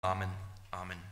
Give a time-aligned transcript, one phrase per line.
[0.00, 0.30] Amen.
[0.70, 1.02] Amen.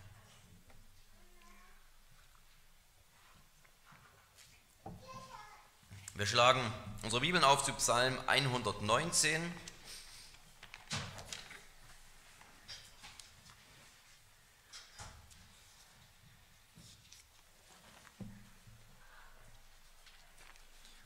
[6.14, 6.60] Wir schlagen
[7.02, 9.52] unsere Bibeln auf zu Psalm 119.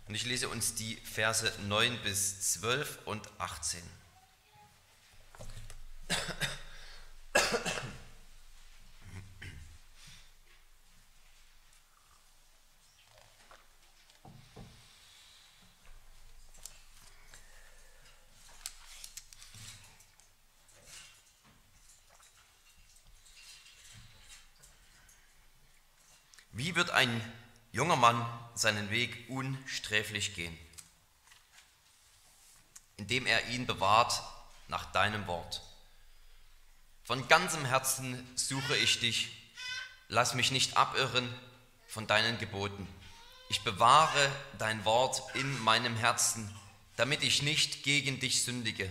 [0.06, 3.82] Und ich lese uns die Verse 9 bis 12 und 18.
[26.52, 27.22] Wie wird ein
[27.72, 28.26] junger Mann
[28.60, 30.56] seinen Weg unsträflich gehen,
[32.96, 34.22] indem er ihn bewahrt
[34.68, 35.62] nach deinem Wort.
[37.04, 39.30] Von ganzem Herzen suche ich dich,
[40.08, 41.28] lass mich nicht abirren
[41.88, 42.86] von deinen Geboten.
[43.48, 46.54] Ich bewahre dein Wort in meinem Herzen,
[46.96, 48.90] damit ich nicht gegen dich sündige.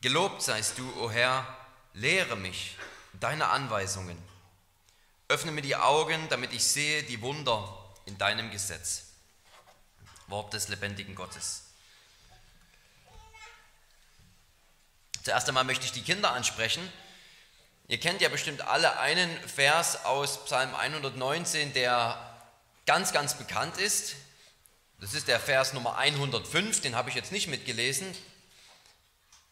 [0.00, 1.46] Gelobt seist du, o Herr,
[1.92, 2.76] lehre mich
[3.14, 4.16] deine Anweisungen.
[5.28, 9.04] Öffne mir die Augen, damit ich sehe die Wunder in deinem Gesetz.
[10.28, 11.62] Wort des lebendigen Gottes.
[15.22, 16.92] Zuerst einmal möchte ich die Kinder ansprechen.
[17.88, 22.18] Ihr kennt ja bestimmt alle einen Vers aus Psalm 119, der
[22.86, 24.16] ganz, ganz bekannt ist.
[25.00, 28.16] Das ist der Vers Nummer 105, den habe ich jetzt nicht mitgelesen.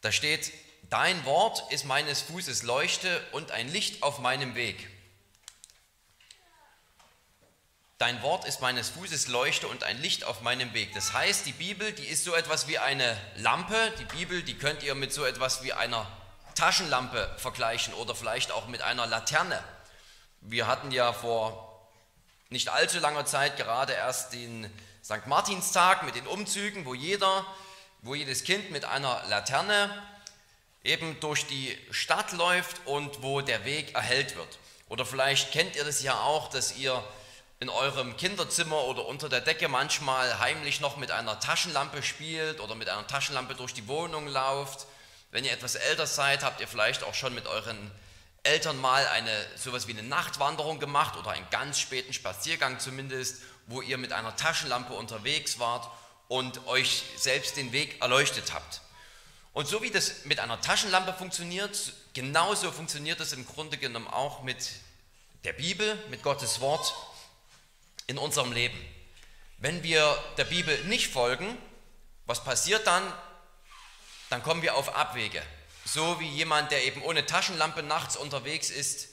[0.00, 0.52] Da steht,
[0.90, 4.88] Dein Wort ist meines Fußes Leuchte und ein Licht auf meinem Weg.
[8.04, 10.92] Dein Wort ist meines Fußes Leuchte und ein Licht auf meinem Weg.
[10.92, 13.74] Das heißt, die Bibel, die ist so etwas wie eine Lampe.
[13.98, 16.06] Die Bibel, die könnt ihr mit so etwas wie einer
[16.54, 19.58] Taschenlampe vergleichen oder vielleicht auch mit einer Laterne.
[20.42, 21.88] Wir hatten ja vor
[22.50, 24.70] nicht allzu langer Zeit gerade erst den
[25.02, 25.26] St.
[25.26, 27.46] Martinstag mit den Umzügen, wo jeder,
[28.02, 29.88] wo jedes Kind mit einer Laterne
[30.82, 34.58] eben durch die Stadt läuft und wo der Weg erhellt wird.
[34.90, 37.02] Oder vielleicht kennt ihr das ja auch, dass ihr
[37.64, 42.74] in eurem Kinderzimmer oder unter der Decke manchmal heimlich noch mit einer Taschenlampe spielt oder
[42.74, 44.86] mit einer Taschenlampe durch die Wohnung lauft.
[45.30, 47.90] Wenn ihr etwas älter seid, habt ihr vielleicht auch schon mit euren
[48.42, 53.80] Eltern mal eine sowas wie eine Nachtwanderung gemacht oder einen ganz späten Spaziergang zumindest, wo
[53.80, 55.90] ihr mit einer Taschenlampe unterwegs wart
[56.28, 58.82] und euch selbst den Weg erleuchtet habt.
[59.54, 64.42] Und so wie das mit einer Taschenlampe funktioniert, genauso funktioniert es im Grunde genommen auch
[64.42, 64.68] mit
[65.44, 66.92] der Bibel, mit Gottes Wort
[68.06, 68.78] in unserem Leben.
[69.58, 71.56] Wenn wir der Bibel nicht folgen,
[72.26, 73.02] was passiert dann?
[74.30, 75.42] Dann kommen wir auf Abwege.
[75.84, 79.08] So wie jemand, der eben ohne Taschenlampe nachts unterwegs ist,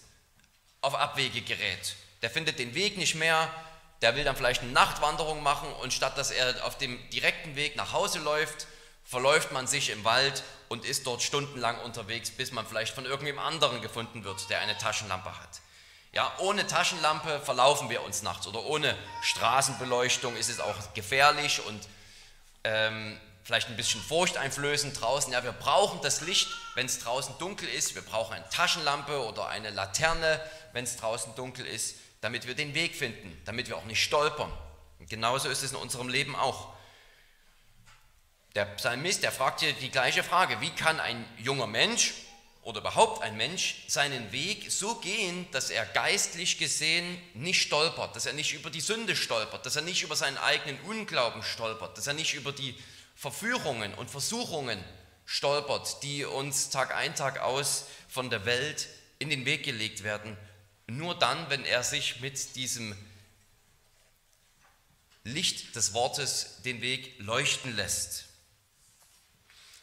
[0.81, 1.95] auf Abwege gerät.
[2.21, 3.53] Der findet den Weg nicht mehr,
[4.01, 7.75] der will dann vielleicht eine Nachtwanderung machen und statt dass er auf dem direkten Weg
[7.75, 8.67] nach Hause läuft,
[9.03, 13.47] verläuft man sich im Wald und ist dort stundenlang unterwegs, bis man vielleicht von irgendjemand
[13.47, 15.60] anderen gefunden wird, der eine Taschenlampe hat.
[16.13, 21.87] Ja, ohne Taschenlampe verlaufen wir uns nachts oder ohne Straßenbeleuchtung ist es auch gefährlich und
[22.65, 25.31] ähm, vielleicht ein bisschen furchteinflößend draußen.
[25.31, 27.95] Ja, wir brauchen das Licht, wenn es draußen dunkel ist.
[27.95, 30.41] Wir brauchen eine Taschenlampe oder eine Laterne,
[30.73, 34.51] wenn es draußen dunkel ist, damit wir den Weg finden, damit wir auch nicht stolpern.
[34.99, 36.73] Und genauso ist es in unserem Leben auch.
[38.55, 42.13] Der Psalmist, der fragt hier die gleiche Frage, wie kann ein junger Mensch
[42.63, 48.27] oder überhaupt ein Mensch seinen Weg so gehen, dass er geistlich gesehen nicht stolpert, dass
[48.27, 52.07] er nicht über die Sünde stolpert, dass er nicht über seinen eigenen Unglauben stolpert, dass
[52.07, 52.75] er nicht über die
[53.15, 54.83] Verführungen und Versuchungen
[55.25, 60.37] stolpert, die uns Tag ein, Tag aus von der Welt in den Weg gelegt werden.
[60.87, 62.95] Nur dann, wenn er sich mit diesem
[65.23, 68.25] Licht des Wortes den Weg leuchten lässt.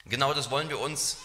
[0.04, 1.16] Genau das wollen wir uns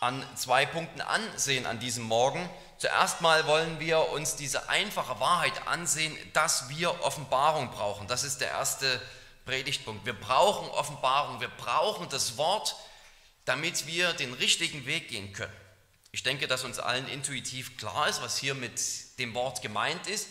[0.00, 2.48] an zwei Punkten ansehen an diesem Morgen.
[2.78, 8.06] Zuerst mal wollen wir uns diese einfache Wahrheit ansehen, dass wir Offenbarung brauchen.
[8.06, 9.00] Das ist der erste
[9.44, 10.06] Predigtpunkt.
[10.06, 12.76] Wir brauchen Offenbarung, wir brauchen das Wort,
[13.44, 15.52] damit wir den richtigen Weg gehen können.
[16.12, 18.80] Ich denke, dass uns allen intuitiv klar ist, was hier mit
[19.18, 20.28] dem Wort gemeint ist.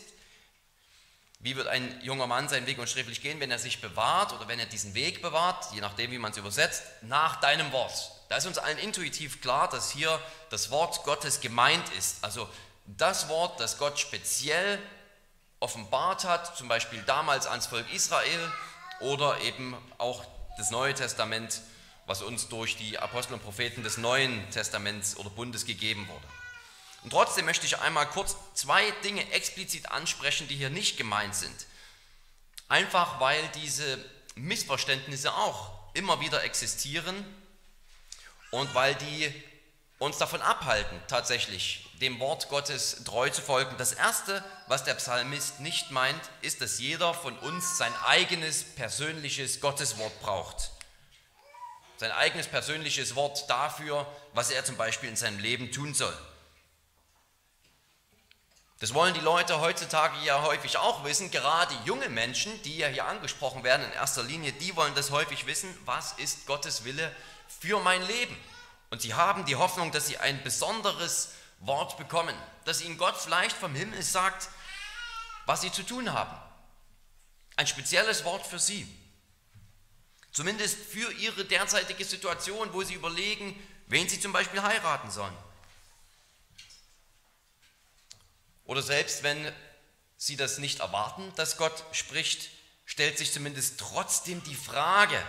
[1.40, 4.60] Wie wird ein junger Mann seinen Weg unschriftlich gehen, wenn er sich bewahrt oder wenn
[4.60, 8.12] er diesen Weg bewahrt, je nachdem, wie man es übersetzt, nach deinem Wort.
[8.30, 10.20] Da ist uns allen intuitiv klar, dass hier
[10.50, 12.24] das Wort Gottes gemeint ist.
[12.24, 12.50] Also
[12.86, 14.80] das Wort, das Gott speziell
[15.60, 18.52] offenbart hat, zum Beispiel damals ans Volk Israel
[19.00, 20.24] oder eben auch
[20.58, 21.62] das Neue Testament,
[22.06, 26.28] was uns durch die Apostel und Propheten des Neuen Testaments oder Bundes gegeben wurde.
[27.04, 31.66] Und trotzdem möchte ich einmal kurz zwei Dinge explizit ansprechen, die hier nicht gemeint sind.
[32.70, 34.04] Einfach weil diese
[34.36, 37.26] Missverständnisse auch immer wieder existieren
[38.52, 39.34] und weil die
[40.00, 43.76] uns davon abhalten, tatsächlich dem Wort Gottes treu zu folgen.
[43.78, 49.60] Das Erste, was der Psalmist nicht meint, ist, dass jeder von uns sein eigenes persönliches
[49.60, 50.72] Gotteswort braucht.
[51.98, 56.16] Sein eigenes persönliches Wort dafür, was er zum Beispiel in seinem Leben tun soll.
[58.80, 63.06] Das wollen die Leute heutzutage ja häufig auch wissen, gerade junge Menschen, die ja hier
[63.06, 67.12] angesprochen werden in erster Linie, die wollen das häufig wissen, was ist Gottes Wille
[67.48, 68.38] für mein Leben?
[68.90, 71.30] Und sie haben die Hoffnung, dass sie ein besonderes
[71.60, 72.36] Wort bekommen,
[72.66, 74.50] dass ihnen Gott vielleicht vom Himmel sagt,
[75.46, 76.38] was sie zu tun haben.
[77.56, 78.88] Ein spezielles Wort für sie.
[80.32, 85.36] Zumindest für ihre derzeitige Situation, wo sie überlegen, wen sie zum Beispiel heiraten sollen.
[88.66, 89.52] Oder selbst wenn
[90.18, 92.50] sie das nicht erwarten, dass Gott spricht,
[92.86, 95.22] stellt sich zumindest trotzdem die Frage,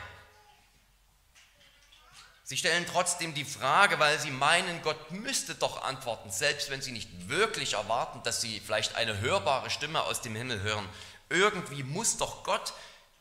[2.48, 6.92] Sie stellen trotzdem die Frage, weil sie meinen, Gott müsste doch antworten, selbst wenn sie
[6.92, 10.88] nicht wirklich erwarten, dass sie vielleicht eine hörbare Stimme aus dem Himmel hören.
[11.28, 12.72] Irgendwie muss doch Gott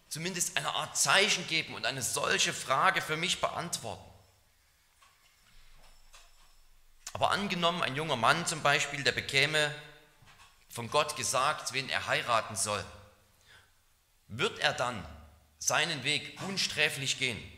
[0.07, 4.09] zumindest eine Art Zeichen geben und eine solche Frage für mich beantworten.
[7.12, 9.75] Aber angenommen, ein junger Mann zum Beispiel, der bekäme
[10.69, 12.81] von Gott gesagt, wen er heiraten soll,
[14.29, 15.06] wird er dann
[15.59, 17.56] seinen Weg unsträflich gehen?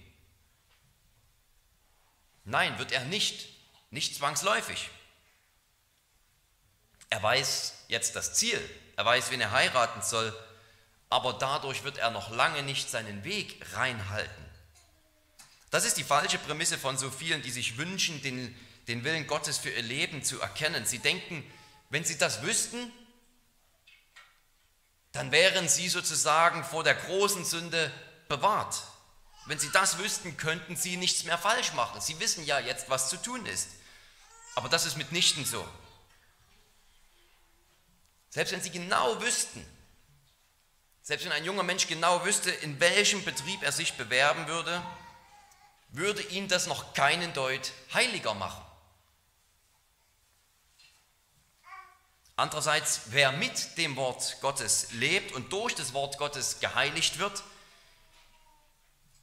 [2.50, 3.48] Nein, wird er nicht,
[3.92, 4.90] nicht zwangsläufig.
[7.12, 8.60] Er weiß jetzt das Ziel,
[8.96, 10.36] er weiß, wen er heiraten soll,
[11.10, 14.46] aber dadurch wird er noch lange nicht seinen Weg reinhalten.
[15.70, 18.56] Das ist die falsche Prämisse von so vielen, die sich wünschen, den,
[18.88, 20.88] den Willen Gottes für ihr Leben zu erkennen.
[20.88, 21.44] Sie denken,
[21.92, 22.92] wenn sie das wüssten,
[25.12, 27.92] dann wären sie sozusagen vor der großen Sünde
[28.28, 28.82] bewahrt.
[29.50, 32.00] Wenn sie das wüssten, könnten sie nichts mehr falsch machen.
[32.02, 33.70] Sie wissen ja jetzt, was zu tun ist.
[34.54, 35.68] Aber das ist mitnichten so.
[38.30, 39.66] Selbst wenn sie genau wüssten,
[41.02, 44.84] selbst wenn ein junger Mensch genau wüsste, in welchem Betrieb er sich bewerben würde,
[45.94, 48.64] würde ihn das noch keinen Deut heiliger machen.
[52.36, 57.42] Andererseits, wer mit dem Wort Gottes lebt und durch das Wort Gottes geheiligt wird,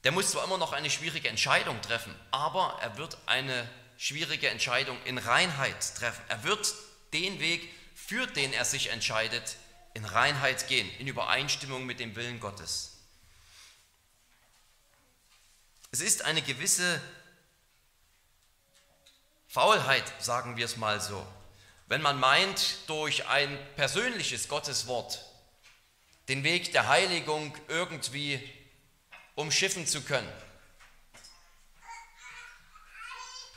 [0.06, 3.69] der muss zwar immer noch eine schwierige Entscheidung treffen, aber er wird eine
[3.99, 6.23] schwierige Entscheidung in Reinheit treffen.
[6.29, 6.75] Er wird
[7.12, 9.56] den Weg, für den er sich entscheidet,
[9.94, 12.99] in Reinheit gehen, in Übereinstimmung mit dem Willen Gottes.
[15.91, 17.03] Es ist eine gewisse
[19.49, 21.26] Faulheit, sagen wir es mal so,
[21.88, 25.25] wenn man meint, durch ein persönliches Gotteswort
[26.29, 28.56] den Weg der Heiligung irgendwie
[29.36, 30.32] umschiffen zu können.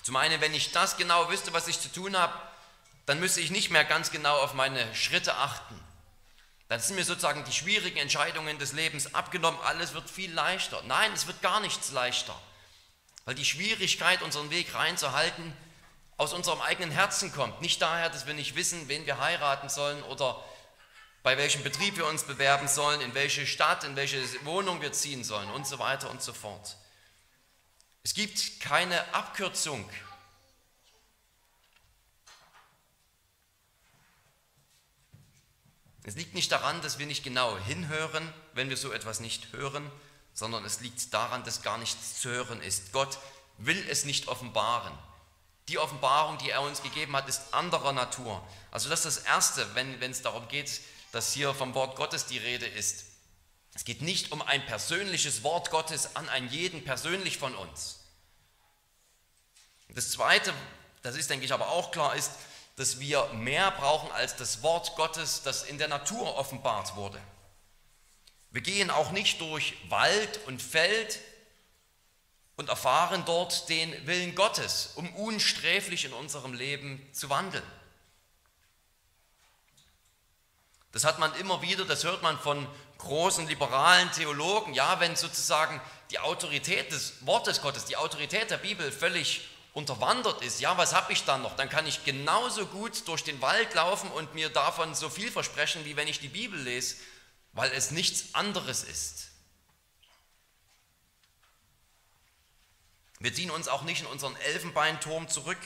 [0.03, 2.33] Zum einen, wenn ich das genau wüsste, was ich zu tun habe,
[3.05, 5.79] dann müsste ich nicht mehr ganz genau auf meine Schritte achten.
[6.67, 10.83] Dann sind mir sozusagen die schwierigen Entscheidungen des Lebens abgenommen, alles wird viel leichter.
[10.83, 12.39] Nein, es wird gar nichts leichter,
[13.25, 15.55] weil die Schwierigkeit, unseren Weg reinzuhalten,
[16.17, 17.61] aus unserem eigenen Herzen kommt.
[17.61, 20.43] Nicht daher, dass wir nicht wissen, wen wir heiraten sollen oder
[21.23, 25.23] bei welchem Betrieb wir uns bewerben sollen, in welche Stadt, in welche Wohnung wir ziehen
[25.23, 26.77] sollen und so weiter und so fort.
[28.03, 29.89] Es gibt keine Abkürzung.
[36.03, 39.91] Es liegt nicht daran, dass wir nicht genau hinhören, wenn wir so etwas nicht hören,
[40.33, 42.93] sondern es liegt daran, dass gar nichts zu hören ist.
[42.93, 43.19] Gott
[43.57, 44.97] will es nicht offenbaren.
[45.67, 48.41] Die Offenbarung, die er uns gegeben hat, ist anderer Natur.
[48.71, 50.81] Also das ist das Erste, wenn, es darum geht,
[51.11, 53.05] dass hier vom Wort Gottes die Rede ist.
[53.75, 57.99] Es geht nicht um ein persönliches Wort Gottes an einen jeden persönlich von uns.
[59.89, 60.53] Das Zweite,
[61.01, 62.31] das ist, denke ich, aber auch klar, ist,
[62.75, 67.19] dass wir mehr brauchen als das Wort Gottes, das in der Natur offenbart wurde.
[68.51, 71.19] Wir gehen auch nicht durch Wald und Feld
[72.55, 77.63] und erfahren dort den Willen Gottes, um unsträflich in unserem Leben zu wandeln.
[80.91, 82.67] Das hat man immer wieder, das hört man von
[82.97, 85.79] großen liberalen Theologen, ja, wenn sozusagen
[86.11, 91.13] die Autorität des Wortes Gottes, die Autorität der Bibel völlig unterwandert ist, ja, was habe
[91.13, 91.55] ich dann noch?
[91.55, 95.85] Dann kann ich genauso gut durch den Wald laufen und mir davon so viel versprechen,
[95.85, 96.95] wie wenn ich die Bibel lese,
[97.53, 99.27] weil es nichts anderes ist.
[103.19, 105.57] Wir ziehen uns auch nicht in unseren Elfenbeinturm zurück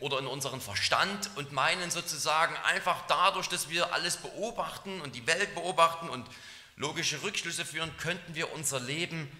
[0.00, 5.26] oder in unseren Verstand und meinen sozusagen einfach dadurch, dass wir alles beobachten und die
[5.26, 6.28] Welt beobachten und
[6.76, 9.30] logische Rückschlüsse führen, könnten wir unser Leben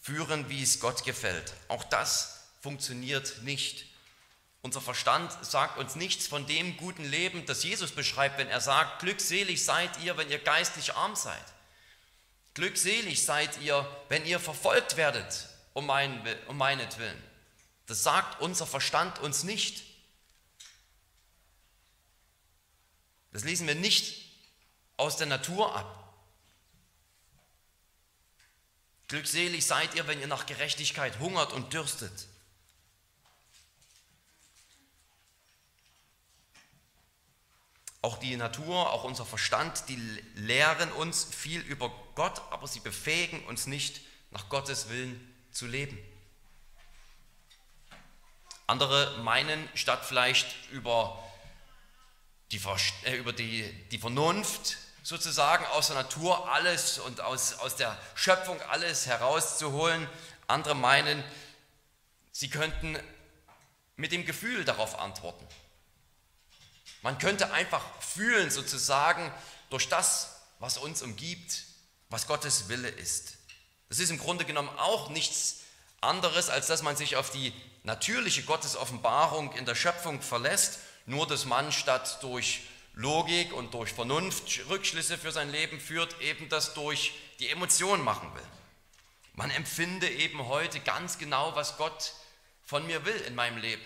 [0.00, 1.54] führen, wie es Gott gefällt.
[1.68, 3.86] Auch das funktioniert nicht.
[4.62, 9.00] Unser Verstand sagt uns nichts von dem guten Leben, das Jesus beschreibt, wenn er sagt,
[9.00, 11.44] glückselig seid ihr, wenn ihr geistlich arm seid.
[12.54, 17.22] Glückselig seid ihr, wenn ihr verfolgt werdet um, mein, um meinetwillen.
[17.86, 19.84] Das sagt unser Verstand uns nicht.
[23.38, 24.20] Das lesen wir nicht
[24.96, 26.12] aus der Natur ab.
[29.06, 32.26] Glückselig seid ihr, wenn ihr nach Gerechtigkeit hungert und dürstet.
[38.02, 39.94] Auch die Natur, auch unser Verstand, die
[40.34, 44.00] lehren uns viel über Gott, aber sie befähigen uns nicht,
[44.32, 45.96] nach Gottes Willen zu leben.
[48.66, 51.22] Andere meinen, statt vielleicht über
[52.52, 52.60] die,
[53.04, 58.60] äh, über die, die Vernunft sozusagen aus der Natur alles und aus, aus der Schöpfung
[58.62, 60.08] alles herauszuholen,
[60.46, 61.22] andere meinen,
[62.32, 62.98] sie könnten
[63.96, 65.46] mit dem Gefühl darauf antworten.
[67.02, 69.32] Man könnte einfach fühlen sozusagen
[69.70, 71.64] durch das, was uns umgibt,
[72.10, 73.38] was Gottes Wille ist.
[73.88, 75.60] Das ist im Grunde genommen auch nichts
[76.00, 77.52] anderes, als dass man sich auf die
[77.82, 82.60] natürliche Gottesoffenbarung in der Schöpfung verlässt, nur dass man statt durch
[82.94, 88.32] Logik und durch Vernunft Rückschlüsse für sein Leben führt, eben das durch die Emotionen machen
[88.34, 88.46] will.
[89.32, 92.12] Man empfinde eben heute ganz genau, was Gott
[92.64, 93.84] von mir will in meinem Leben.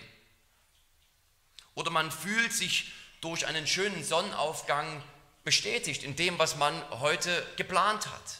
[1.75, 5.01] Oder man fühlt sich durch einen schönen Sonnenaufgang
[5.43, 8.39] bestätigt in dem, was man heute geplant hat.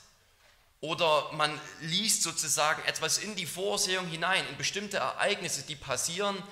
[0.81, 6.43] Oder man liest sozusagen etwas in die Vorsehung hinein, in bestimmte Ereignisse, die passieren,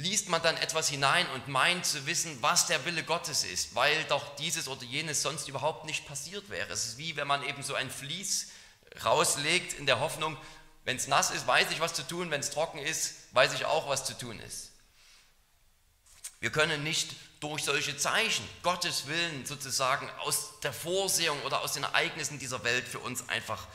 [0.00, 4.04] liest man dann etwas hinein und meint zu wissen, was der Wille Gottes ist, weil
[4.04, 6.72] doch dieses oder jenes sonst überhaupt nicht passiert wäre.
[6.72, 8.48] Es ist wie wenn man eben so ein Vlies
[9.04, 10.36] rauslegt in der Hoffnung,
[10.84, 13.66] wenn es nass ist, weiß ich, was zu tun, wenn es trocken ist, weiß ich
[13.66, 14.70] auch, was zu tun ist.
[16.40, 21.82] Wir können nicht durch solche Zeichen Gottes Willen sozusagen aus der Vorsehung oder aus den
[21.82, 23.66] Ereignissen dieser Welt für uns einfach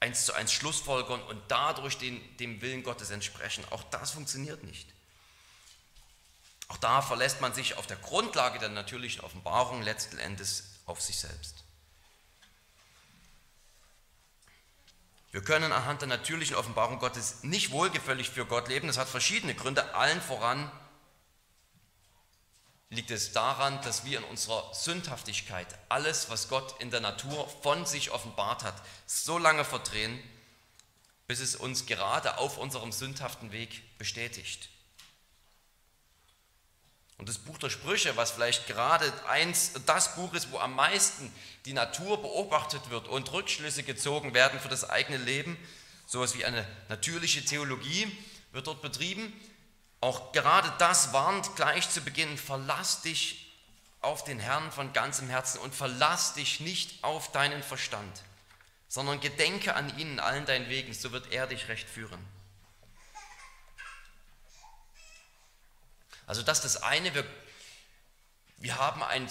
[0.00, 3.64] eins zu eins schlussfolgern und dadurch den, dem Willen Gottes entsprechen.
[3.70, 4.88] Auch das funktioniert nicht.
[6.70, 11.18] Auch da verlässt man sich auf der Grundlage der natürlichen Offenbarung letzten Endes auf sich
[11.18, 11.64] selbst.
[15.32, 18.86] Wir können anhand der natürlichen Offenbarung Gottes nicht wohlgefällig für Gott leben.
[18.86, 19.96] Das hat verschiedene Gründe.
[19.96, 20.70] Allen voran
[22.88, 27.84] liegt es daran, dass wir in unserer Sündhaftigkeit alles, was Gott in der Natur von
[27.84, 30.22] sich offenbart hat, so lange verdrehen,
[31.26, 34.68] bis es uns gerade auf unserem sündhaften Weg bestätigt.
[37.20, 41.30] Und das Buch der Sprüche, was vielleicht gerade eins, das Buch ist, wo am meisten
[41.66, 45.58] die Natur beobachtet wird und Rückschlüsse gezogen werden für das eigene Leben,
[46.06, 48.10] sowas wie eine natürliche Theologie
[48.52, 49.38] wird dort betrieben,
[50.00, 53.52] auch gerade das warnt gleich zu Beginn, verlass dich
[54.00, 58.22] auf den Herrn von ganzem Herzen und verlass dich nicht auf deinen Verstand,
[58.88, 62.39] sondern gedenke an ihn in allen deinen Wegen, so wird er dich recht führen.
[66.30, 67.24] Also das ist das eine, wir,
[68.58, 69.28] wir haben ein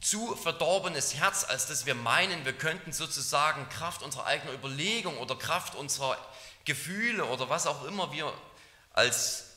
[0.00, 5.36] zu verdorbenes Herz, als dass wir meinen, wir könnten sozusagen Kraft unserer eigenen Überlegung oder
[5.36, 6.16] Kraft unserer
[6.64, 8.32] Gefühle oder was auch immer wir
[8.94, 9.48] als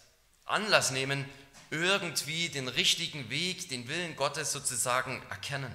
[0.43, 1.23] Anlass nehmen,
[1.69, 5.73] irgendwie den richtigen Weg, den Willen Gottes sozusagen erkennen.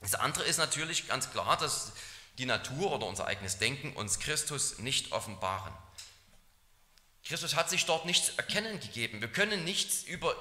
[0.00, 1.92] Das andere ist natürlich ganz klar, dass
[2.38, 5.74] die Natur oder unser eigenes Denken uns Christus nicht offenbaren.
[7.24, 9.20] Christus hat sich dort nichts erkennen gegeben.
[9.20, 10.34] Wir können nichts über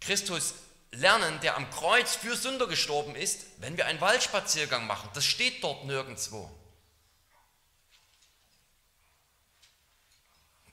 [0.00, 0.54] Christus
[0.90, 5.10] lernen, der am Kreuz für Sünder gestorben ist, wenn wir einen Waldspaziergang machen.
[5.14, 6.50] Das steht dort nirgendwo.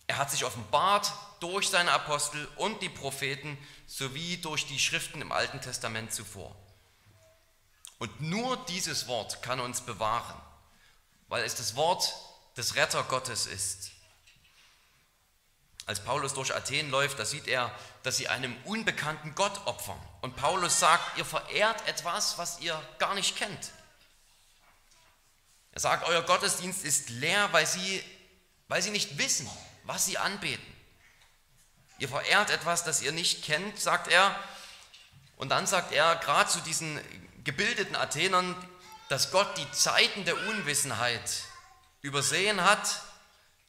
[0.07, 5.31] Er hat sich offenbart durch seine Apostel und die Propheten sowie durch die Schriften im
[5.31, 6.55] Alten Testament zuvor.
[7.97, 10.39] Und nur dieses Wort kann uns bewahren,
[11.27, 12.13] weil es das Wort
[12.55, 13.91] des Retter Gottes ist.
[15.87, 19.99] Als Paulus durch Athen läuft, da sieht er, dass sie einem unbekannten Gott opfern.
[20.21, 23.71] Und Paulus sagt, ihr verehrt etwas, was ihr gar nicht kennt.
[25.73, 28.03] Er sagt, euer Gottesdienst ist leer, weil sie,
[28.67, 29.47] weil sie nicht wissen,
[29.83, 30.65] was sie anbeten.
[31.99, 34.35] Ihr verehrt etwas, das ihr nicht kennt, sagt er.
[35.37, 36.99] Und dann sagt er gerade zu diesen
[37.43, 38.55] gebildeten Athenern,
[39.09, 41.43] dass Gott die Zeiten der Unwissenheit
[42.01, 43.01] übersehen hat,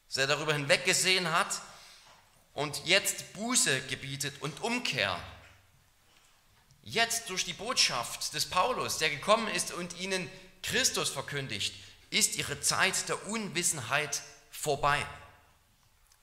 [0.08, 1.60] dass er darüber hinweggesehen hat
[2.56, 5.22] und jetzt Buße gebietet und Umkehr.
[6.82, 10.28] Jetzt durch die Botschaft des Paulus, der gekommen ist und ihnen
[10.62, 11.74] Christus verkündigt,
[12.08, 15.04] ist ihre Zeit der Unwissenheit vorbei.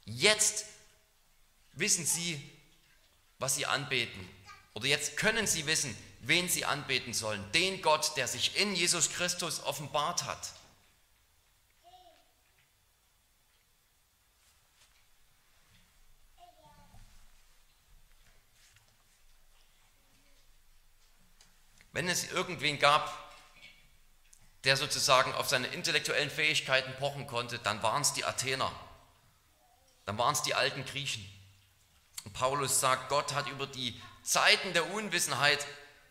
[0.05, 0.65] Jetzt
[1.73, 2.41] wissen sie,
[3.37, 4.27] was sie anbeten.
[4.73, 7.43] Oder jetzt können sie wissen, wen sie anbeten sollen.
[7.51, 10.51] Den Gott, der sich in Jesus Christus offenbart hat.
[21.93, 23.17] Wenn es irgendwen gab,
[24.63, 28.71] der sozusagen auf seine intellektuellen Fähigkeiten pochen konnte, dann waren es die Athener,
[30.05, 31.23] dann waren es die alten Griechen.
[32.25, 35.65] Und Paulus sagt, Gott hat über die Zeiten der Unwissenheit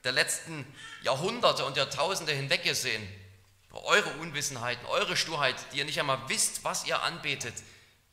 [0.04, 0.66] der letzten
[1.02, 3.06] Jahrhunderte und Jahrtausende hinweggesehen.
[3.72, 7.54] Eure Unwissenheiten, eure Sturheit, die ihr nicht einmal wisst, was ihr anbetet.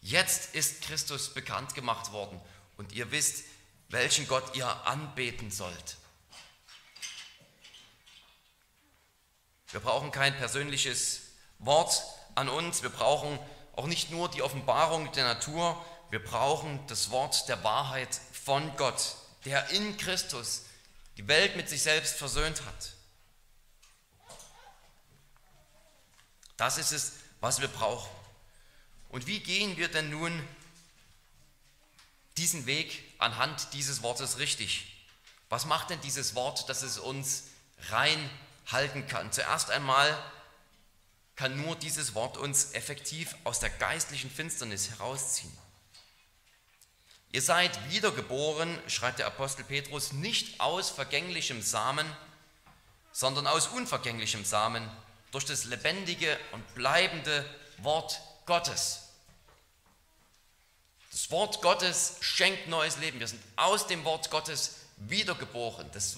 [0.02, 2.40] Jetzt ist Christus bekannt gemacht worden
[2.78, 3.44] und ihr wisst,
[3.90, 5.98] welchen Gott ihr anbeten sollt.
[9.72, 11.22] Wir brauchen kein persönliches
[11.60, 12.04] Wort
[12.36, 12.82] an uns.
[12.82, 13.38] Wir brauchen
[13.76, 15.84] auch nicht nur die Offenbarung der Natur.
[16.10, 20.64] Wir brauchen das Wort der Wahrheit von Gott, der in Christus
[21.18, 22.94] die Welt mit sich selbst versöhnt hat.
[26.58, 28.10] Das ist es, was wir brauchen.
[29.10, 30.48] Und wie gehen wir denn nun
[32.38, 35.08] diesen Weg anhand dieses Wortes richtig?
[35.50, 37.46] Was macht denn dieses Wort, dass es uns
[37.90, 38.30] rein
[38.72, 39.32] halten kann.
[39.32, 40.18] Zuerst einmal
[41.36, 45.56] kann nur dieses Wort uns effektiv aus der geistlichen Finsternis herausziehen.
[47.32, 52.06] Ihr seid wiedergeboren, schreibt der Apostel Petrus, nicht aus vergänglichem Samen,
[53.12, 54.90] sondern aus unvergänglichem Samen
[55.32, 57.46] durch das lebendige und bleibende
[57.78, 59.10] Wort Gottes.
[61.12, 63.20] Das Wort Gottes schenkt neues Leben.
[63.20, 65.90] Wir sind aus dem Wort Gottes wiedergeboren.
[65.92, 66.18] Das,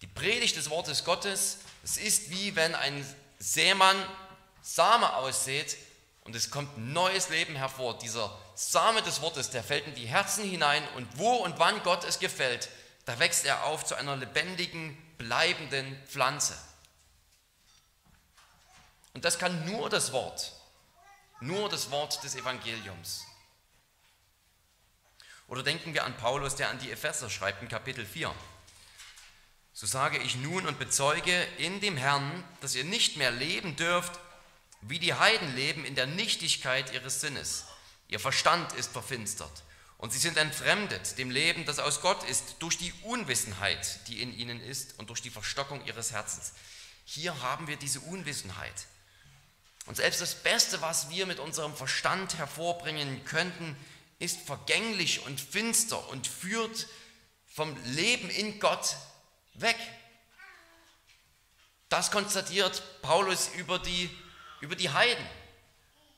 [0.00, 3.06] die Predigt des Wortes Gottes es ist wie wenn ein
[3.38, 3.96] Seemann
[4.60, 5.76] Same aussät
[6.24, 7.96] und es kommt neues Leben hervor.
[7.98, 12.02] Dieser Same des Wortes, der fällt in die Herzen hinein und wo und wann Gott
[12.02, 12.70] es gefällt,
[13.04, 16.58] da wächst er auf zu einer lebendigen, bleibenden Pflanze.
[19.14, 20.54] Und das kann nur das Wort,
[21.38, 23.24] nur das Wort des Evangeliums.
[25.46, 28.34] Oder denken wir an Paulus, der an die Epheser schreibt in Kapitel 4.
[29.78, 34.18] So sage ich nun und bezeuge in dem Herrn, dass ihr nicht mehr leben dürft,
[34.80, 37.66] wie die Heiden leben in der Nichtigkeit ihres Sinnes.
[38.08, 39.64] Ihr Verstand ist verfinstert
[39.98, 44.34] und sie sind entfremdet dem Leben, das aus Gott ist, durch die Unwissenheit, die in
[44.34, 46.54] ihnen ist und durch die Verstockung ihres Herzens.
[47.04, 48.86] Hier haben wir diese Unwissenheit.
[49.84, 53.76] Und selbst das Beste, was wir mit unserem Verstand hervorbringen könnten,
[54.20, 56.86] ist vergänglich und finster und führt
[57.46, 58.96] vom Leben in Gott
[59.60, 59.76] weg.
[61.88, 64.10] Das konstatiert Paulus über die,
[64.60, 65.24] über die Heiden,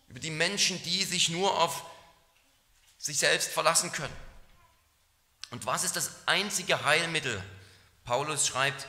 [0.09, 1.85] über die Menschen, die sich nur auf
[2.99, 4.17] sich selbst verlassen können.
[5.51, 7.43] Und was ist das einzige Heilmittel?
[8.05, 8.87] Paulus schreibt,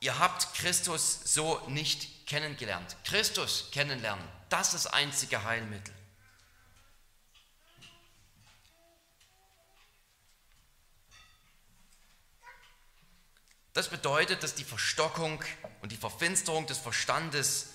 [0.00, 2.96] ihr habt Christus so nicht kennengelernt.
[3.04, 5.94] Christus kennenlernen, das ist das einzige Heilmittel.
[13.72, 15.42] Das bedeutet, dass die Verstockung
[15.80, 17.68] und die Verfinsterung des Verstandes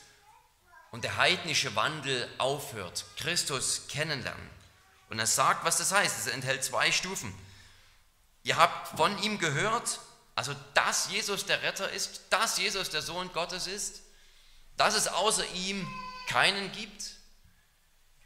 [0.91, 3.05] und der heidnische Wandel aufhört.
[3.17, 4.49] Christus kennenlernen.
[5.09, 6.19] Und er sagt, was das heißt.
[6.19, 7.33] Es enthält zwei Stufen.
[8.43, 9.99] Ihr habt von ihm gehört,
[10.35, 14.01] also dass Jesus der Retter ist, dass Jesus der Sohn Gottes ist,
[14.77, 15.87] dass es außer ihm
[16.27, 17.03] keinen gibt.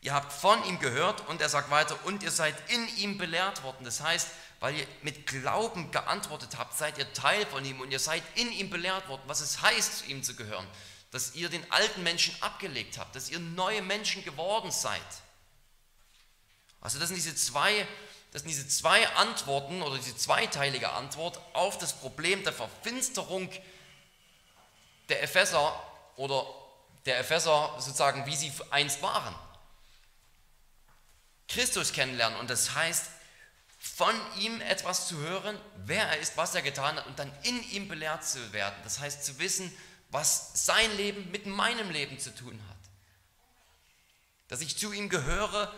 [0.01, 3.63] Ihr habt von ihm gehört und er sagt weiter, und ihr seid in ihm belehrt
[3.63, 3.85] worden.
[3.85, 4.27] Das heißt,
[4.61, 8.51] weil ihr mit Glauben geantwortet habt, seid ihr Teil von ihm und ihr seid in
[8.53, 10.65] ihm belehrt worden, was es heißt, zu ihm zu gehören.
[11.09, 15.01] Dass ihr den alten Menschen abgelegt habt, dass ihr neue Menschen geworden seid.
[16.79, 17.87] Also das sind diese zwei,
[18.31, 23.51] das sind diese zwei Antworten oder diese zweiteilige Antwort auf das Problem der Verfinsterung
[25.09, 25.75] der Epheser
[26.17, 26.45] oder
[27.07, 29.35] der Epheser sozusagen, wie sie einst waren.
[31.47, 33.07] Christus kennenlernen und das heißt,
[33.95, 37.61] von ihm etwas zu hören, wer er ist, was er getan hat und dann in
[37.71, 38.75] ihm belehrt zu werden.
[38.83, 39.71] Das heißt zu wissen,
[40.09, 42.77] was sein Leben mit meinem Leben zu tun hat.
[44.47, 45.73] Dass ich zu ihm gehöre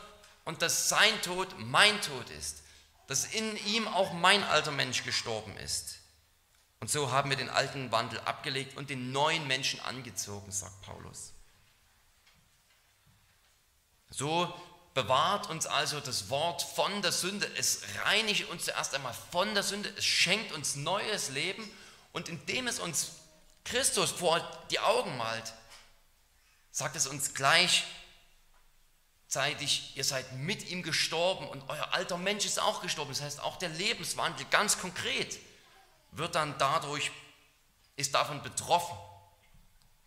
[0.45, 2.63] und dass sein Tod mein Tod ist.
[3.07, 5.99] Dass in ihm auch mein alter Mensch gestorben ist.
[6.79, 11.33] Und so haben wir den alten Wandel abgelegt und den neuen Menschen angezogen, sagt Paulus.
[14.09, 14.53] So
[14.93, 17.49] bewahrt uns also das Wort von der Sünde.
[17.57, 19.91] Es reinigt uns zuerst einmal von der Sünde.
[19.97, 21.69] Es schenkt uns neues Leben.
[22.11, 23.13] Und indem es uns
[23.65, 25.53] Christus vor die Augen malt,
[26.71, 27.83] sagt es uns gleichzeitig,
[29.95, 33.11] ihr seid mit ihm gestorben und euer alter Mensch ist auch gestorben.
[33.11, 35.39] Das heißt, auch der Lebenswandel ganz konkret
[36.11, 37.11] wird dann dadurch,
[37.95, 38.95] ist davon betroffen,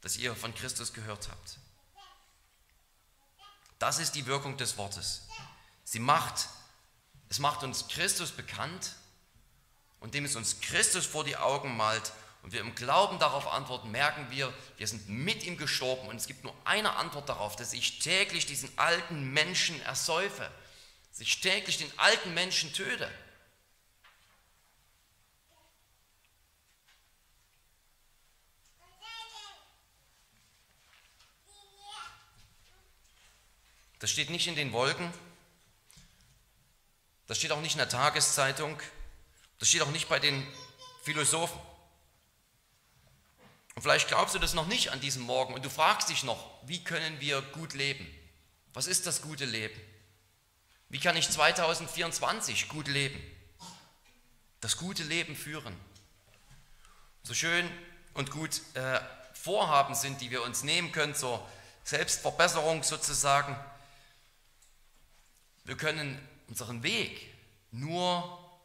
[0.00, 1.58] dass ihr von Christus gehört habt.
[3.78, 5.26] Das ist die Wirkung des Wortes.
[5.84, 6.48] Sie macht,
[7.28, 8.92] es macht uns Christus bekannt
[10.00, 12.12] und dem es uns Christus vor die Augen malt
[12.42, 16.28] und wir im Glauben darauf antworten, merken wir, wir sind mit ihm gestorben und es
[16.28, 20.48] gibt nur eine Antwort darauf, dass ich täglich diesen alten Menschen ersäufe,
[21.10, 23.10] dass ich täglich den alten Menschen töte.
[33.98, 35.12] Das steht nicht in den Wolken.
[37.26, 38.80] Das steht auch nicht in der Tageszeitung.
[39.58, 40.46] Das steht auch nicht bei den
[41.02, 41.58] Philosophen.
[43.74, 46.50] Und vielleicht glaubst du das noch nicht an diesem Morgen und du fragst dich noch,
[46.66, 48.06] wie können wir gut leben?
[48.72, 49.78] Was ist das gute Leben?
[50.88, 53.20] Wie kann ich 2024 gut leben?
[54.60, 55.74] Das gute Leben führen.
[57.22, 57.70] So schön
[58.14, 59.00] und gut äh,
[59.34, 61.46] Vorhaben sind, die wir uns nehmen können zur
[61.84, 63.56] Selbstverbesserung sozusagen.
[65.66, 67.34] Wir können unseren Weg
[67.72, 68.56] nur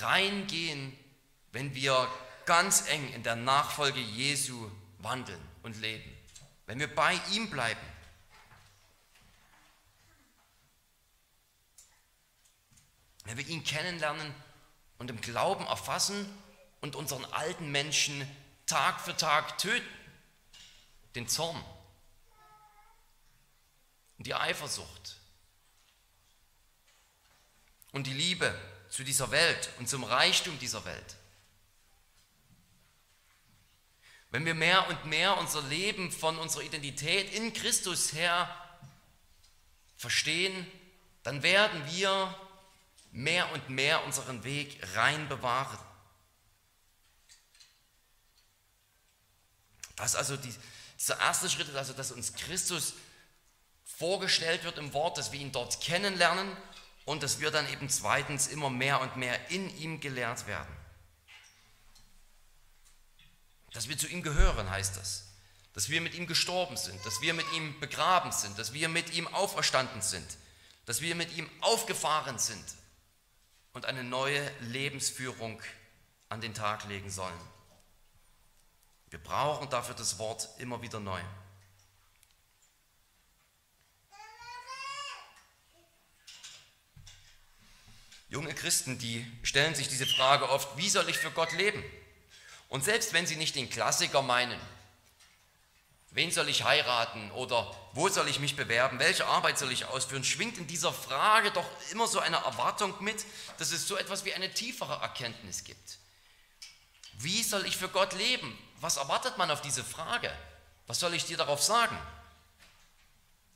[0.00, 0.96] reingehen,
[1.50, 2.08] wenn wir
[2.46, 6.08] ganz eng in der Nachfolge Jesu wandeln und leben,
[6.66, 7.80] wenn wir bei ihm bleiben.
[13.24, 14.32] Wenn wir ihn kennenlernen
[14.98, 16.32] und im Glauben erfassen
[16.80, 18.24] und unseren alten Menschen
[18.66, 19.86] Tag für Tag töten,
[21.16, 21.60] den Zorn
[24.16, 25.19] und die Eifersucht
[27.92, 28.54] und die Liebe
[28.88, 31.16] zu dieser Welt und zum Reichtum dieser Welt.
[34.30, 38.48] Wenn wir mehr und mehr unser Leben von unserer Identität in Christus her
[39.96, 40.66] verstehen,
[41.24, 42.34] dann werden wir
[43.12, 45.78] mehr und mehr unseren Weg rein bewahren.
[49.96, 50.54] Das also die,
[50.98, 52.94] dieser erste Schritt ist also, dass uns Christus
[53.84, 56.56] vorgestellt wird im Wort, dass wir ihn dort kennenlernen
[57.10, 60.72] und dass wir dann eben zweitens immer mehr und mehr in ihm gelehrt werden.
[63.72, 65.24] Dass wir zu ihm gehören, heißt das.
[65.72, 69.12] Dass wir mit ihm gestorben sind, dass wir mit ihm begraben sind, dass wir mit
[69.12, 70.38] ihm auferstanden sind,
[70.86, 72.64] dass wir mit ihm aufgefahren sind
[73.72, 75.60] und eine neue Lebensführung
[76.28, 77.40] an den Tag legen sollen.
[79.08, 81.20] Wir brauchen dafür das Wort immer wieder neu.
[88.30, 91.82] Junge Christen, die stellen sich diese Frage oft, wie soll ich für Gott leben?
[92.68, 94.58] Und selbst wenn sie nicht den Klassiker meinen,
[96.12, 100.22] wen soll ich heiraten oder wo soll ich mich bewerben, welche Arbeit soll ich ausführen,
[100.22, 103.24] schwingt in dieser Frage doch immer so eine Erwartung mit,
[103.58, 105.98] dass es so etwas wie eine tiefere Erkenntnis gibt.
[107.14, 108.56] Wie soll ich für Gott leben?
[108.80, 110.32] Was erwartet man auf diese Frage?
[110.86, 111.98] Was soll ich dir darauf sagen?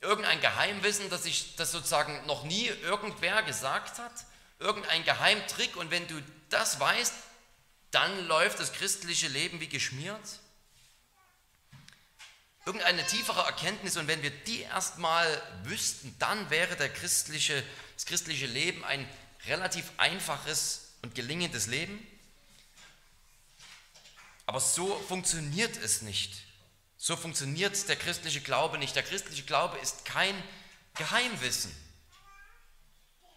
[0.00, 4.12] Irgendein Geheimwissen, das ich das sozusagen noch nie irgendwer gesagt hat?
[4.58, 7.12] Irgendein Geheimtrick und wenn du das weißt,
[7.90, 10.40] dann läuft das christliche Leben wie geschmiert?
[12.66, 17.62] Irgendeine tiefere Erkenntnis und wenn wir die erstmal wüssten, dann wäre der christliche,
[17.94, 19.06] das christliche Leben ein
[19.46, 22.04] relativ einfaches und gelingendes Leben.
[24.46, 26.32] Aber so funktioniert es nicht.
[26.96, 28.96] So funktioniert der christliche Glaube nicht.
[28.96, 30.34] Der christliche Glaube ist kein
[30.94, 31.83] Geheimwissen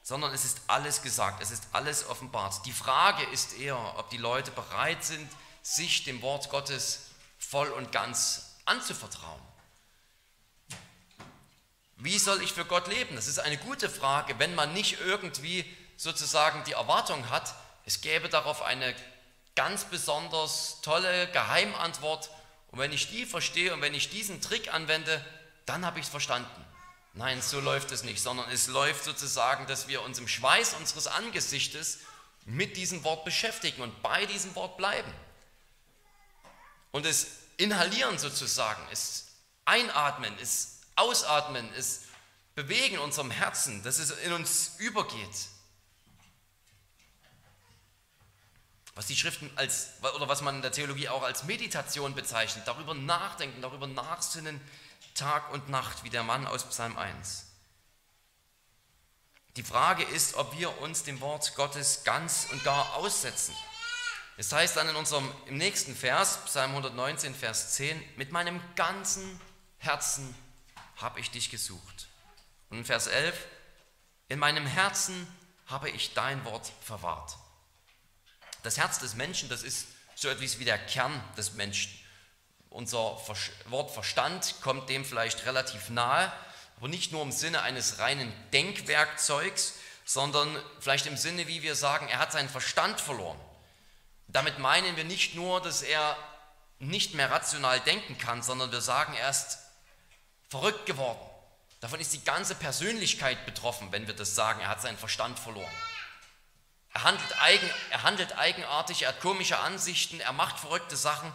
[0.08, 2.66] sondern es ist alles gesagt, es ist alles offenbart.
[2.66, 5.30] Die Frage ist eher, ob die Leute bereit sind,
[5.62, 9.42] sich dem Wort Gottes voll und ganz anzuvertrauen.
[11.98, 13.18] Wie soll ich für Gott leben?
[13.18, 15.66] Das ist eine gute Frage, wenn man nicht irgendwie
[15.98, 18.96] sozusagen die Erwartung hat, es gäbe darauf eine
[19.56, 22.30] ganz besonders tolle Geheimantwort
[22.72, 25.22] und wenn ich die verstehe und wenn ich diesen Trick anwende,
[25.66, 26.67] dann habe ich es verstanden.
[27.18, 31.08] Nein, so läuft es nicht, sondern es läuft sozusagen, dass wir uns im Schweiß unseres
[31.08, 31.98] Angesichtes
[32.46, 35.12] mit diesem Wort beschäftigen und bei diesem Wort bleiben.
[36.92, 37.26] Und es
[37.58, 39.30] inhalieren sozusagen, es
[39.66, 42.04] einatmen, es ausatmen, es
[42.54, 45.48] bewegen unserem Herzen, dass es in uns übergeht.
[48.94, 52.94] Was die Schriften als, oder was man in der Theologie auch als Meditation bezeichnet, darüber
[52.94, 54.62] nachdenken, darüber nachsinnen,
[55.18, 57.46] Tag und Nacht, wie der Mann aus Psalm 1.
[59.56, 63.56] Die Frage ist, ob wir uns dem Wort Gottes ganz und gar aussetzen.
[64.38, 69.42] Es heißt dann in unserem im nächsten Vers, Psalm 119, Vers 10, mit meinem ganzen
[69.80, 70.36] Herzen
[70.98, 72.08] habe ich dich gesucht.
[72.70, 73.36] Und in Vers 11,
[74.30, 75.28] in meinem Herzen
[75.66, 77.38] habe ich dein Wort verwahrt.
[78.62, 81.92] Das Herz des Menschen, das ist so etwas wie der Kern des Menschen.
[82.78, 83.18] Unser
[83.70, 86.32] Wort Verstand kommt dem vielleicht relativ nahe,
[86.78, 89.74] aber nicht nur im Sinne eines reinen Denkwerkzeugs,
[90.06, 90.48] sondern
[90.80, 93.40] vielleicht im Sinne, wie wir sagen, er hat seinen Verstand verloren.
[94.28, 96.16] Damit meinen wir nicht nur, dass er
[96.78, 99.58] nicht mehr rational denken kann, sondern wir sagen, er ist
[100.48, 101.18] verrückt geworden.
[101.80, 105.74] Davon ist die ganze Persönlichkeit betroffen, wenn wir das sagen, er hat seinen Verstand verloren.
[106.94, 111.34] Er handelt, eigen, er handelt eigenartig, er hat komische Ansichten, er macht verrückte Sachen.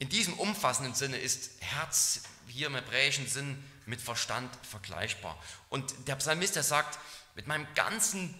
[0.00, 5.40] In diesem umfassenden Sinne ist Herz hier im hebräischen Sinn mit Verstand vergleichbar.
[5.68, 6.98] Und der Psalmist, der sagt,
[7.34, 8.34] mit meinem ganzen,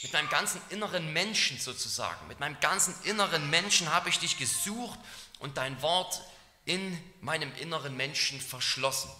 [0.00, 5.00] mit meinem ganzen inneren Menschen sozusagen, mit meinem ganzen inneren Menschen habe ich dich gesucht
[5.40, 6.22] und dein Wort
[6.64, 9.10] in meinem inneren Menschen verschlossen.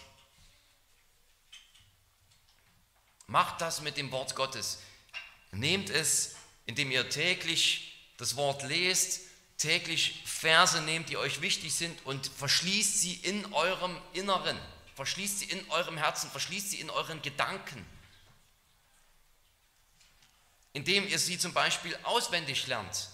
[3.27, 4.79] Macht das mit dem Wort Gottes.
[5.51, 9.28] Nehmt es, indem ihr täglich das Wort lest,
[9.59, 14.59] täglich Verse nehmt, die euch wichtig sind und verschließt sie in eurem Inneren,
[14.95, 17.85] verschließt sie in eurem Herzen, verschließt sie in euren Gedanken.
[20.73, 23.09] Indem ihr sie zum Beispiel auswendig lernt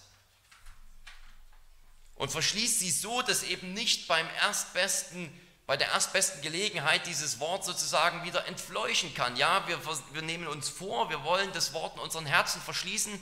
[2.15, 5.33] und verschließt sie so, dass eben nicht beim erstbesten,
[5.67, 9.37] bei der erstbesten Gelegenheit dieses Wort sozusagen wieder entfleuchen kann.
[9.37, 9.81] Ja, wir,
[10.13, 13.19] wir nehmen uns vor, wir wollen das Wort in unseren Herzen verschließen,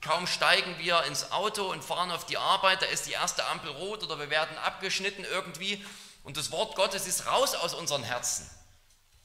[0.00, 3.70] Kaum steigen wir ins Auto und fahren auf die Arbeit, da ist die erste Ampel
[3.70, 5.84] rot oder wir werden abgeschnitten irgendwie
[6.22, 8.48] und das Wort Gottes ist raus aus unseren Herzen.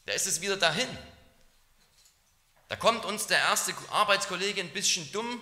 [0.06, 0.90] Da ist es wieder dahin.
[2.68, 5.42] Da kommt uns der erste Arbeitskollege ein bisschen dumm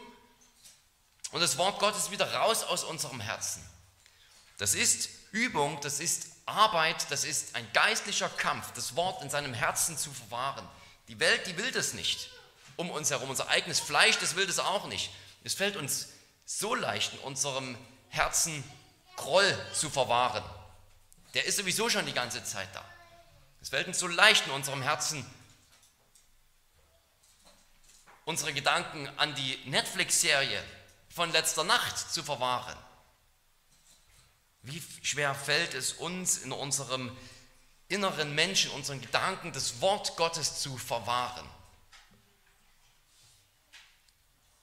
[1.32, 3.68] und das Wort Gottes wieder raus aus unserem Herzen.
[4.58, 9.54] Das ist Übung, das ist Arbeit, das ist ein geistlicher Kampf, das Wort in seinem
[9.54, 10.68] Herzen zu verwahren.
[11.08, 12.30] Die Welt, die will das nicht
[12.78, 13.30] um uns herum.
[13.30, 15.12] Unser eigenes Fleisch, das will das auch nicht.
[15.44, 16.10] Es fällt uns
[16.46, 17.78] so leicht, in unserem
[18.10, 18.64] Herzen
[19.18, 20.44] Groll zu verwahren.
[21.34, 22.86] Der ist sowieso schon die ganze Zeit da.
[23.62, 25.26] Es fällt uns so leicht, in unserem Herzen
[28.26, 30.62] unsere Gedanken an die Netflix-Serie
[31.10, 32.78] von letzter Nacht zu verwahren.
[34.64, 37.16] Wie schwer fällt es uns in unserem
[37.88, 41.50] inneren Menschen, unseren Gedanken, das Wort Gottes zu verwahren?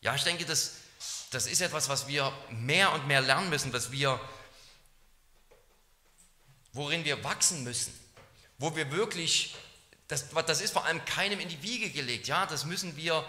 [0.04, 0.72] Ja, ich denke, das,
[1.30, 4.20] das ist etwas, was wir mehr und mehr lernen müssen, was wir,
[6.74, 7.98] worin wir wachsen müssen,
[8.58, 9.56] wo wir wirklich,
[10.08, 13.24] das, das ist vor allem keinem in die Wiege gelegt, ja, das müssen wir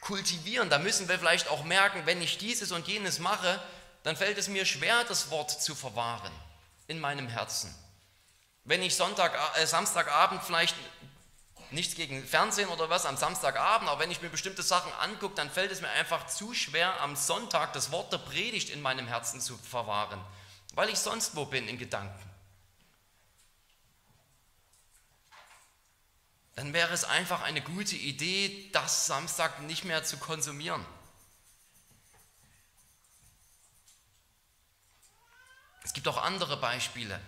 [0.00, 3.60] kultivieren, da müssen wir vielleicht auch merken, wenn ich dieses und jenes mache,
[4.04, 6.32] dann fällt es mir schwer, das Wort zu verwahren
[6.86, 7.74] in meinem Herzen.
[8.62, 10.76] Wenn ich Sonntag, äh, Samstagabend vielleicht
[11.74, 15.50] nichts gegen Fernsehen oder was am Samstagabend, aber wenn ich mir bestimmte Sachen angucke, dann
[15.50, 19.40] fällt es mir einfach zu schwer, am Sonntag das Wort der Predigt in meinem Herzen
[19.40, 20.20] zu verwahren,
[20.74, 22.30] weil ich sonst wo bin in Gedanken.
[26.56, 30.86] Dann wäre es einfach eine gute Idee, das Samstag nicht mehr zu konsumieren.
[35.82, 37.20] Es gibt auch andere Beispiele,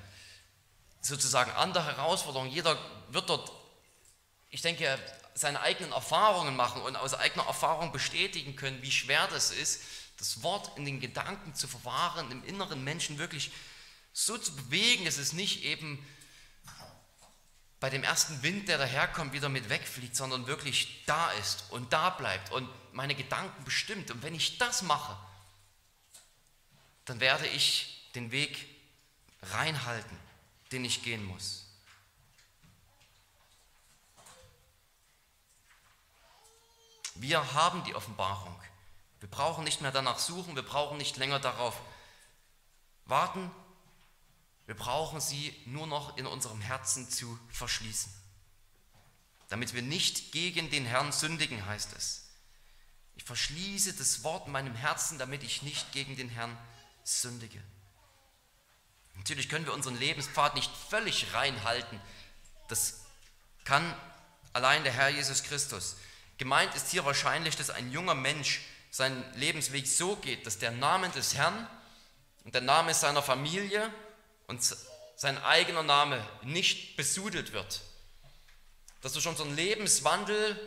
[1.00, 2.50] sozusagen andere Herausforderungen.
[2.50, 2.78] Jeder
[3.10, 3.50] wird dort
[4.50, 4.98] ich denke,
[5.34, 9.82] seine eigenen Erfahrungen machen und aus eigener Erfahrung bestätigen können, wie schwer das ist,
[10.18, 13.50] das Wort in den Gedanken zu verwahren, im inneren Menschen wirklich
[14.12, 16.04] so zu bewegen, dass es nicht eben
[17.80, 22.10] bei dem ersten Wind, der daherkommt, wieder mit wegfliegt, sondern wirklich da ist und da
[22.10, 24.10] bleibt und meine Gedanken bestimmt.
[24.10, 25.18] Und wenn ich das mache,
[27.04, 28.66] dann werde ich den Weg
[29.42, 30.18] reinhalten,
[30.72, 31.65] den ich gehen muss.
[37.20, 38.54] Wir haben die Offenbarung.
[39.20, 41.80] Wir brauchen nicht mehr danach suchen, wir brauchen nicht länger darauf
[43.06, 43.50] warten.
[44.66, 48.12] Wir brauchen sie nur noch in unserem Herzen zu verschließen.
[49.48, 52.28] Damit wir nicht gegen den Herrn sündigen, heißt es.
[53.14, 56.56] Ich verschließe das Wort in meinem Herzen, damit ich nicht gegen den Herrn
[57.04, 57.62] sündige.
[59.14, 62.00] Natürlich können wir unseren Lebenspfad nicht völlig reinhalten.
[62.68, 63.00] Das
[63.64, 63.94] kann
[64.52, 65.96] allein der Herr Jesus Christus.
[66.38, 71.08] Gemeint ist hier wahrscheinlich, dass ein junger Mensch seinen Lebensweg so geht, dass der Name
[71.10, 71.66] des Herrn
[72.44, 73.90] und der Name seiner Familie
[74.46, 74.62] und
[75.16, 77.80] sein eigener Name nicht besudelt wird.
[79.00, 80.58] Dass durch unseren Lebenswandel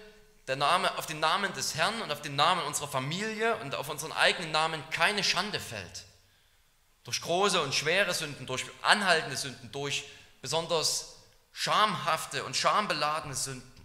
[0.47, 3.87] der Name, auf den Namen des Herrn und auf den Namen unserer Familie und auf
[3.87, 6.05] unseren eigenen Namen keine Schande fällt.
[7.03, 10.05] Durch große und schwere Sünden, durch anhaltende Sünden, durch
[10.41, 11.17] besonders
[11.51, 13.78] schamhafte und schambeladene Sünden.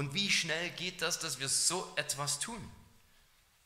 [0.00, 2.72] Und wie schnell geht das, dass wir so etwas tun?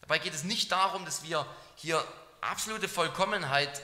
[0.01, 2.05] Dabei geht es nicht darum, dass wir hier
[2.41, 3.81] absolute Vollkommenheit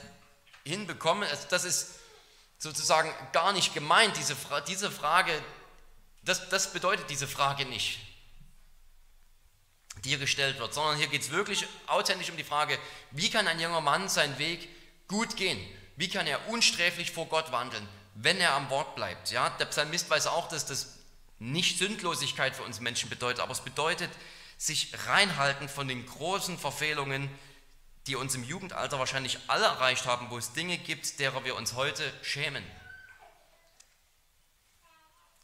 [0.65, 1.29] hinbekommen.
[1.29, 1.91] Also das ist
[2.57, 5.31] sozusagen gar nicht gemeint, diese, Fra diese Frage,
[6.23, 7.99] das, das bedeutet diese Frage nicht,
[10.03, 12.77] die hier gestellt wird, sondern hier geht es wirklich authentisch um die Frage,
[13.11, 14.67] wie kann ein junger Mann seinen Weg
[15.07, 15.57] gut gehen?
[15.95, 19.31] Wie kann er unsträflich vor Gott wandeln, wenn er am Wort bleibt?
[19.31, 20.97] Ja, der Psalmist weiß auch, dass das
[21.41, 24.11] nicht Sündlosigkeit für uns Menschen bedeutet, aber es bedeutet
[24.57, 27.29] sich reinhalten von den großen Verfehlungen,
[28.05, 31.73] die uns im Jugendalter wahrscheinlich alle erreicht haben, wo es Dinge gibt, derer wir uns
[31.73, 32.63] heute schämen.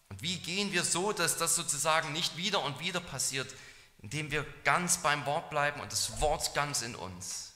[0.10, 3.52] Und wie gehen wir so, dass das sozusagen nicht wieder und wieder passiert,
[4.04, 7.54] indem wir ganz beim Wort bleiben und das Wort ganz in uns?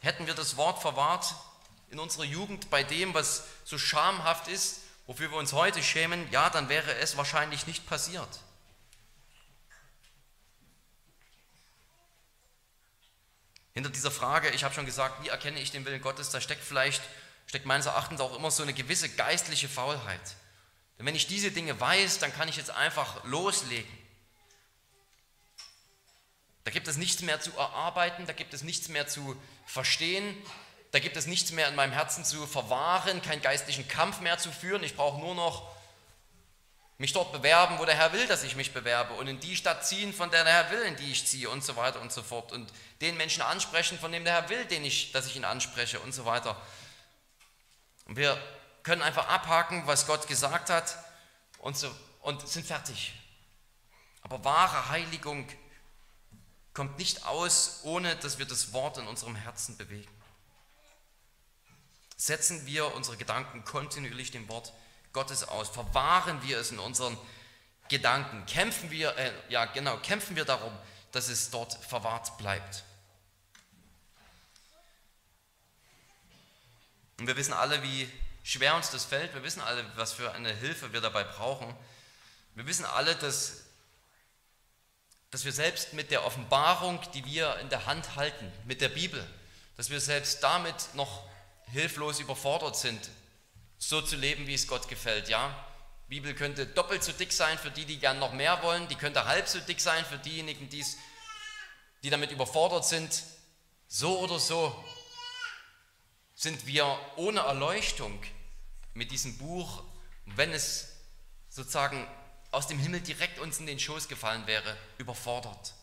[0.00, 1.36] Hätten wir das Wort verwahrt
[1.90, 6.50] in unserer Jugend bei dem, was so schamhaft ist, wofür wir uns heute schämen, ja,
[6.50, 8.28] dann wäre es wahrscheinlich nicht passiert.
[13.72, 16.62] Hinter dieser Frage, ich habe schon gesagt, wie erkenne ich den Willen Gottes, da steckt
[16.62, 17.02] vielleicht,
[17.46, 20.20] steckt meines Erachtens auch immer so eine gewisse geistliche Faulheit.
[20.98, 23.90] Denn wenn ich diese Dinge weiß, dann kann ich jetzt einfach loslegen.
[26.64, 30.36] Da gibt es nichts mehr zu erarbeiten, da gibt es nichts mehr zu verstehen,
[30.90, 34.50] da gibt es nichts mehr in meinem Herzen zu verwahren, keinen geistlichen Kampf mehr zu
[34.50, 34.82] führen.
[34.82, 35.68] Ich brauche nur noch
[36.96, 39.86] mich dort bewerben, wo der Herr will, dass ich mich bewerbe und in die Stadt
[39.86, 42.22] ziehen, von der der Herr will, in die ich ziehe und so weiter und so
[42.22, 45.44] fort und den Menschen ansprechen, von dem der Herr will, den ich, dass ich ihn
[45.44, 46.60] anspreche und so weiter.
[48.06, 48.36] Und wir
[48.82, 50.96] können einfach abhaken, was Gott gesagt hat
[51.58, 53.12] und, so, und sind fertig.
[54.22, 55.48] Aber wahre Heiligung
[56.74, 60.17] kommt nicht aus, ohne dass wir das Wort in unserem Herzen bewegen.
[62.20, 64.72] Setzen wir unsere Gedanken kontinuierlich dem Wort
[65.12, 65.68] Gottes aus?
[65.68, 67.16] Verwahren wir es in unseren
[67.88, 68.44] Gedanken?
[68.46, 70.76] Kämpfen wir, äh, ja genau, kämpfen wir darum,
[71.12, 72.82] dass es dort verwahrt bleibt?
[77.20, 78.10] Und wir wissen alle, wie
[78.42, 79.32] schwer uns das fällt.
[79.34, 81.72] Wir wissen alle, was für eine Hilfe wir dabei brauchen.
[82.56, 83.62] Wir wissen alle, dass,
[85.30, 89.24] dass wir selbst mit der Offenbarung, die wir in der Hand halten, mit der Bibel,
[89.76, 91.28] dass wir selbst damit noch
[91.72, 93.10] hilflos überfordert sind,
[93.78, 95.28] so zu leben, wie es Gott gefällt.
[95.28, 95.64] Ja,
[96.08, 98.88] Bibel könnte doppelt so dick sein für die, die gern noch mehr wollen.
[98.88, 103.22] Die könnte halb so dick sein für diejenigen, die damit überfordert sind.
[103.86, 104.84] So oder so
[106.34, 108.22] sind wir ohne Erleuchtung
[108.94, 109.82] mit diesem Buch,
[110.24, 110.96] wenn es
[111.48, 112.06] sozusagen
[112.50, 115.74] aus dem Himmel direkt uns in den Schoß gefallen wäre, überfordert.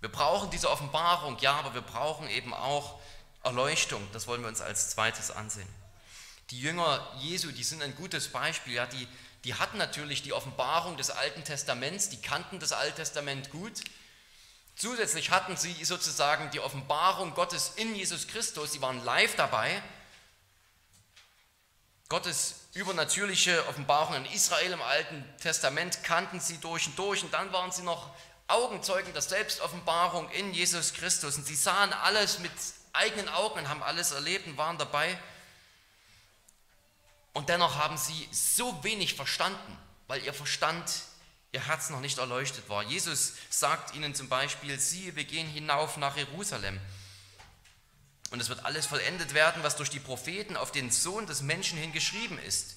[0.00, 3.00] Wir brauchen diese Offenbarung, ja, aber wir brauchen eben auch
[3.42, 4.06] Erleuchtung.
[4.12, 5.68] Das wollen wir uns als zweites ansehen.
[6.50, 8.74] Die Jünger Jesu, die sind ein gutes Beispiel.
[8.74, 9.08] Ja, die,
[9.44, 13.80] die hatten natürlich die Offenbarung des Alten Testaments, die kannten das Alte Testament gut.
[14.76, 19.82] Zusätzlich hatten sie sozusagen die Offenbarung Gottes in Jesus Christus, sie waren live dabei.
[22.08, 27.52] Gottes übernatürliche Offenbarung in Israel im Alten Testament kannten sie durch und durch und dann
[27.52, 28.14] waren sie noch
[28.48, 32.52] Augenzeugen der Selbstoffenbarung in Jesus Christus und sie sahen alles mit
[32.92, 35.18] eigenen Augen und haben alles erlebt und waren dabei.
[37.32, 40.84] Und dennoch haben sie so wenig verstanden, weil ihr Verstand,
[41.52, 42.82] ihr Herz noch nicht erleuchtet war.
[42.82, 46.78] Jesus sagt ihnen zum Beispiel, siehe, wir gehen hinauf nach Jerusalem.
[48.30, 51.78] Und es wird alles vollendet werden, was durch die Propheten auf den Sohn des Menschen
[51.78, 52.76] hin geschrieben ist.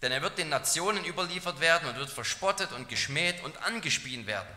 [0.00, 4.48] Denn er wird den Nationen überliefert werden und wird verspottet und geschmäht und angespien werden.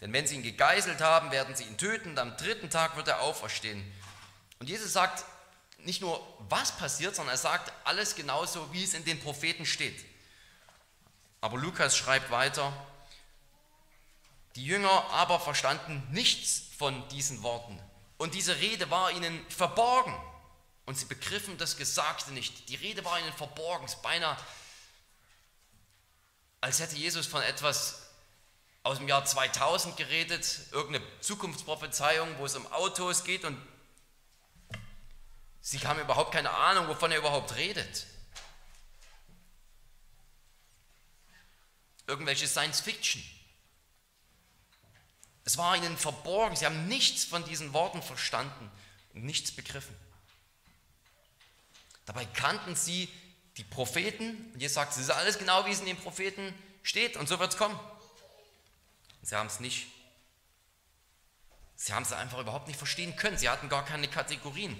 [0.00, 3.08] Denn wenn sie ihn gegeißelt haben, werden sie ihn töten und am dritten Tag wird
[3.08, 3.84] er auferstehen.
[4.62, 5.24] Und Jesus sagt,
[5.78, 10.04] nicht nur, was passiert, sondern er sagt alles genauso, wie es in den Propheten steht.
[11.40, 12.72] Aber Lukas schreibt weiter,
[14.54, 17.76] die Jünger aber verstanden nichts von diesen Worten.
[18.18, 20.14] Und diese Rede war ihnen verborgen.
[20.86, 22.68] Und sie begriffen das Gesagte nicht.
[22.68, 23.86] Die Rede war ihnen verborgen.
[23.86, 24.36] Es ist beinahe,
[26.60, 28.12] als hätte Jesus von etwas
[28.84, 33.58] aus dem Jahr 2000 geredet, irgendeine Zukunftsprophezeiung, wo es um Autos geht und
[35.62, 38.06] Sie haben überhaupt keine Ahnung, wovon er überhaupt redet.
[42.08, 43.22] Irgendwelche Science Fiction.
[45.44, 46.56] Es war ihnen verborgen.
[46.56, 48.70] Sie haben nichts von diesen Worten verstanden
[49.14, 49.96] und nichts begriffen.
[52.06, 53.08] Dabei kannten sie
[53.56, 54.50] die Propheten.
[54.52, 56.52] Und jetzt sagt, es ist alles genau, wie es in den Propheten
[56.82, 57.78] steht und so wird es kommen.
[59.22, 59.86] Sie haben es nicht.
[61.76, 63.38] Sie haben es einfach überhaupt nicht verstehen können.
[63.38, 64.76] Sie hatten gar keine Kategorien.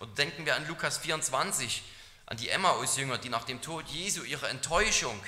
[0.00, 1.82] Und denken wir an Lukas 24,
[2.26, 5.18] an die Emmaus-Jünger, die nach dem Tod Jesu ihre Enttäuschung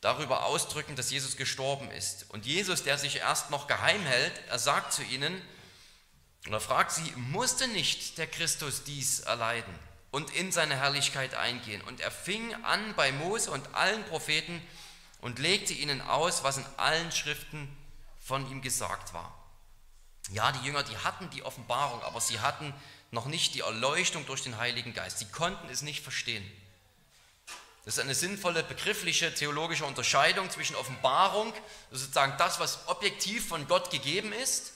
[0.00, 2.28] darüber ausdrücken, dass Jesus gestorben ist.
[2.30, 5.40] Und Jesus, der sich erst noch geheim hält, er sagt zu ihnen,
[6.48, 9.72] oder fragt sie, musste nicht der Christus dies erleiden
[10.10, 11.80] und in seine Herrlichkeit eingehen?
[11.82, 14.60] Und er fing an bei Mose und allen Propheten
[15.20, 17.74] und legte ihnen aus, was in allen Schriften
[18.20, 19.32] von ihm gesagt war.
[20.30, 22.74] Ja, die Jünger, die hatten die Offenbarung, aber sie hatten
[23.12, 25.18] noch nicht die Erleuchtung durch den Heiligen Geist.
[25.18, 26.44] Sie konnten es nicht verstehen.
[27.84, 31.52] Das ist eine sinnvolle begriffliche theologische Unterscheidung zwischen Offenbarung,
[31.90, 34.72] sozusagen das, was objektiv von Gott gegeben ist,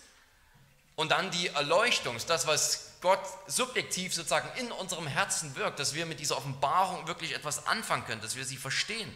[0.96, 6.06] und dann die Erleuchtung, das, was Gott subjektiv sozusagen in unserem Herzen wirkt, dass wir
[6.06, 9.14] mit dieser Offenbarung wirklich etwas anfangen können, dass wir sie verstehen.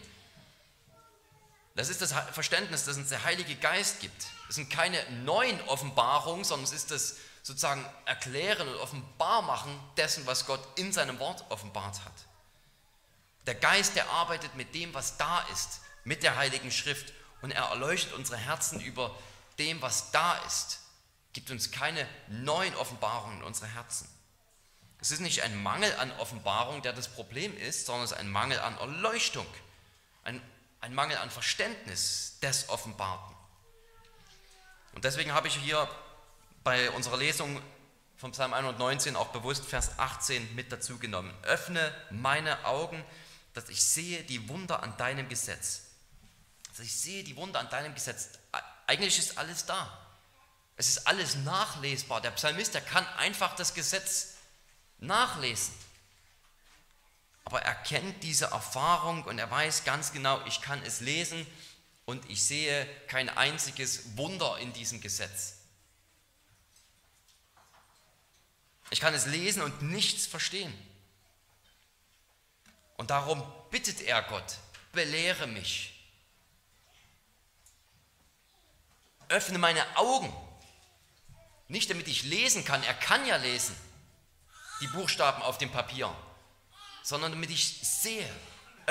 [1.75, 4.27] Das ist das Verständnis, das uns der Heilige Geist gibt.
[4.51, 10.45] Es sind keine neuen Offenbarungen, sondern es ist das sozusagen Erklären und Offenbarmachen dessen, was
[10.45, 12.11] Gott in seinem Wort offenbart hat.
[13.47, 17.63] Der Geist, der arbeitet mit dem, was da ist, mit der Heiligen Schrift und er
[17.63, 19.17] erleuchtet unsere Herzen über
[19.57, 20.81] dem, was da ist,
[21.31, 24.09] gibt uns keine neuen Offenbarungen in unsere Herzen.
[24.99, 28.29] Es ist nicht ein Mangel an Offenbarung, der das Problem ist, sondern es ist ein
[28.29, 29.47] Mangel an Erleuchtung,
[30.25, 30.41] ein,
[30.81, 33.37] ein Mangel an Verständnis des Offenbarten.
[34.93, 35.87] Und deswegen habe ich hier
[36.63, 37.61] bei unserer Lesung
[38.17, 41.33] vom Psalm 119 auch bewusst Vers 18 mit dazu genommen.
[41.43, 43.03] Öffne meine Augen,
[43.53, 45.83] dass ich sehe die Wunder an deinem Gesetz.
[46.69, 48.29] Dass ich sehe die Wunder an deinem Gesetz.
[48.85, 49.97] Eigentlich ist alles da.
[50.77, 52.21] Es ist alles nachlesbar.
[52.21, 54.35] Der Psalmist, der kann einfach das Gesetz
[54.99, 55.73] nachlesen.
[57.45, 61.45] Aber er kennt diese Erfahrung und er weiß ganz genau, ich kann es lesen
[62.05, 65.57] und ich sehe kein einziges Wunder in diesem Gesetz.
[68.89, 70.73] Ich kann es lesen und nichts verstehen.
[72.97, 74.57] Und darum bittet er Gott,
[74.91, 75.97] belehre mich.
[79.29, 80.31] Öffne meine Augen.
[81.69, 83.75] Nicht damit ich lesen kann, er kann ja lesen,
[84.81, 86.13] die Buchstaben auf dem Papier,
[87.01, 88.29] sondern damit ich sehe.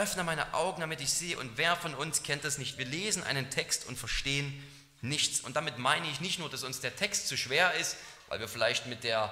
[0.01, 1.39] Öffne meine Augen, damit ich sehe.
[1.39, 2.79] Und wer von uns kennt das nicht?
[2.79, 4.67] Wir lesen einen Text und verstehen
[5.03, 5.41] nichts.
[5.41, 7.97] Und damit meine ich nicht nur, dass uns der Text zu schwer ist,
[8.29, 9.31] weil wir vielleicht mit der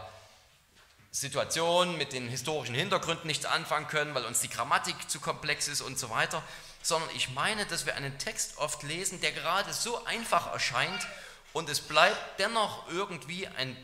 [1.11, 5.81] Situation, mit den historischen Hintergründen nichts anfangen können, weil uns die Grammatik zu komplex ist
[5.81, 6.43] und so weiter,
[6.83, 11.07] sondern ich meine, dass wir einen Text oft lesen, der gerade so einfach erscheint
[11.55, 13.75] und es bleibt dennoch irgendwie ein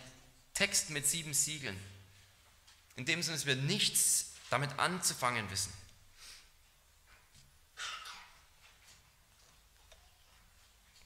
[0.53, 1.81] Text mit sieben Siegeln.
[2.97, 5.73] In dem Sinne, dass wir nichts damit anzufangen wissen.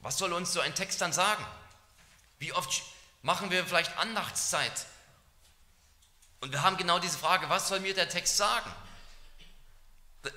[0.01, 1.45] Was soll uns so ein Text dann sagen?
[2.37, 2.83] Wie oft
[3.21, 4.85] machen wir vielleicht Andachtszeit
[6.41, 8.71] und wir haben genau diese Frage, was soll mir der Text sagen?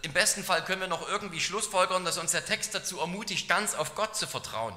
[0.02, 3.74] Im besten Fall können wir noch irgendwie schlussfolgern, dass uns der Text dazu ermutigt, ganz
[3.74, 4.76] auf Gott zu vertrauen.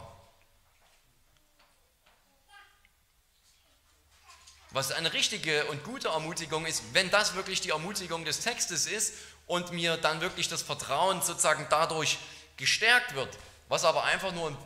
[4.72, 9.14] Was eine richtige und gute Ermutigung ist, wenn das wirklich die Ermutigung des Textes ist
[9.48, 12.18] und mir dann wirklich das Vertrauen sozusagen dadurch
[12.58, 13.38] gestärkt wird,
[13.70, 14.58] was aber einfach nur ein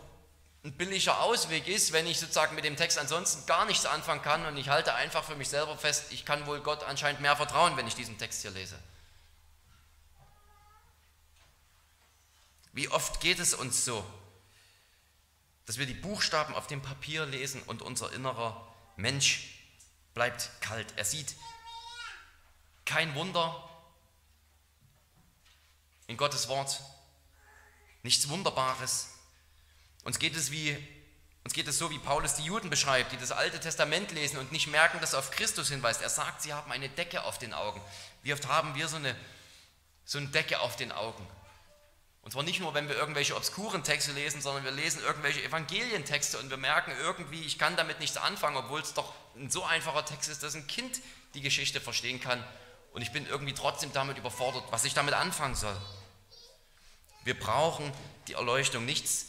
[0.63, 4.45] ein billiger Ausweg ist, wenn ich sozusagen mit dem Text ansonsten gar nichts anfangen kann
[4.45, 7.77] und ich halte einfach für mich selber fest, ich kann wohl Gott anscheinend mehr vertrauen,
[7.77, 8.77] wenn ich diesen Text hier lese.
[12.73, 14.05] Wie oft geht es uns so,
[15.65, 19.59] dass wir die Buchstaben auf dem Papier lesen und unser innerer Mensch
[20.13, 20.93] bleibt kalt.
[20.97, 21.35] Er sieht
[22.85, 23.69] kein Wunder
[26.07, 26.81] in Gottes Wort,
[28.03, 29.09] nichts Wunderbares.
[30.03, 30.77] Uns geht es wie
[31.43, 34.51] uns geht es so, wie Paulus die Juden beschreibt, die das Alte Testament lesen und
[34.51, 36.01] nicht merken, dass er auf Christus hinweist.
[36.01, 37.81] Er sagt, sie haben eine Decke auf den Augen.
[38.21, 39.15] Wie oft haben wir so eine,
[40.05, 41.25] so eine Decke auf den Augen?
[42.21, 46.37] Und zwar nicht nur, wenn wir irgendwelche obskuren Texte lesen, sondern wir lesen irgendwelche Evangelientexte
[46.37, 50.05] und wir merken irgendwie, ich kann damit nichts anfangen, obwohl es doch ein so einfacher
[50.05, 50.99] Text ist, dass ein Kind
[51.33, 52.43] die Geschichte verstehen kann.
[52.91, 55.75] Und ich bin irgendwie trotzdem damit überfordert, was ich damit anfangen soll.
[57.23, 57.91] Wir brauchen
[58.27, 58.85] die Erleuchtung.
[58.85, 59.28] Nichts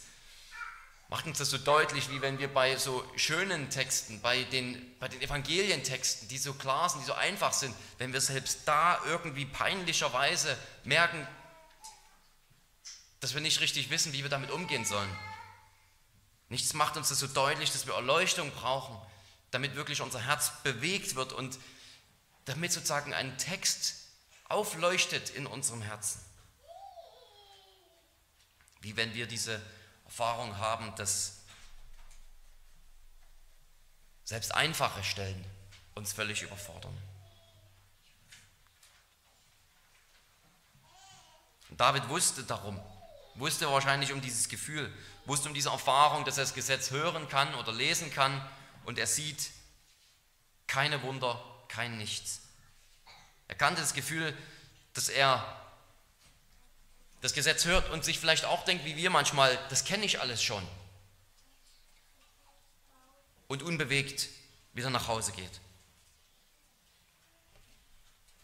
[1.11, 5.09] macht uns das so deutlich, wie wenn wir bei so schönen Texten, bei den, bei
[5.09, 9.45] den Evangelientexten, die so klar sind, die so einfach sind, wenn wir selbst da irgendwie
[9.45, 11.27] peinlicherweise merken,
[13.19, 15.11] dass wir nicht richtig wissen, wie wir damit umgehen sollen.
[16.49, 18.97] Nichts macht uns das so deutlich, dass wir Erleuchtung brauchen,
[19.51, 21.59] damit wirklich unser Herz bewegt wird und
[22.45, 23.97] damit sozusagen ein Text
[24.49, 26.21] aufleuchtet in unserem Herzen.
[28.81, 29.61] Wie wenn wir diese
[30.11, 31.37] Erfahrung haben, dass
[34.25, 35.45] selbst einfache Stellen
[35.95, 36.97] uns völlig überfordern.
[41.69, 42.79] Und David wusste darum,
[43.37, 44.93] wusste wahrscheinlich um dieses Gefühl,
[45.27, 48.45] wusste um diese Erfahrung, dass er das Gesetz hören kann oder lesen kann
[48.87, 49.51] und er sieht
[50.67, 52.41] keine Wunder, kein Nichts.
[53.47, 54.37] Er kannte das Gefühl,
[54.93, 55.60] dass er
[57.21, 60.43] das Gesetz hört und sich vielleicht auch denkt, wie wir manchmal, das kenne ich alles
[60.43, 60.67] schon.
[63.49, 64.29] Und unbewegt
[64.73, 65.61] wieder nach Hause geht.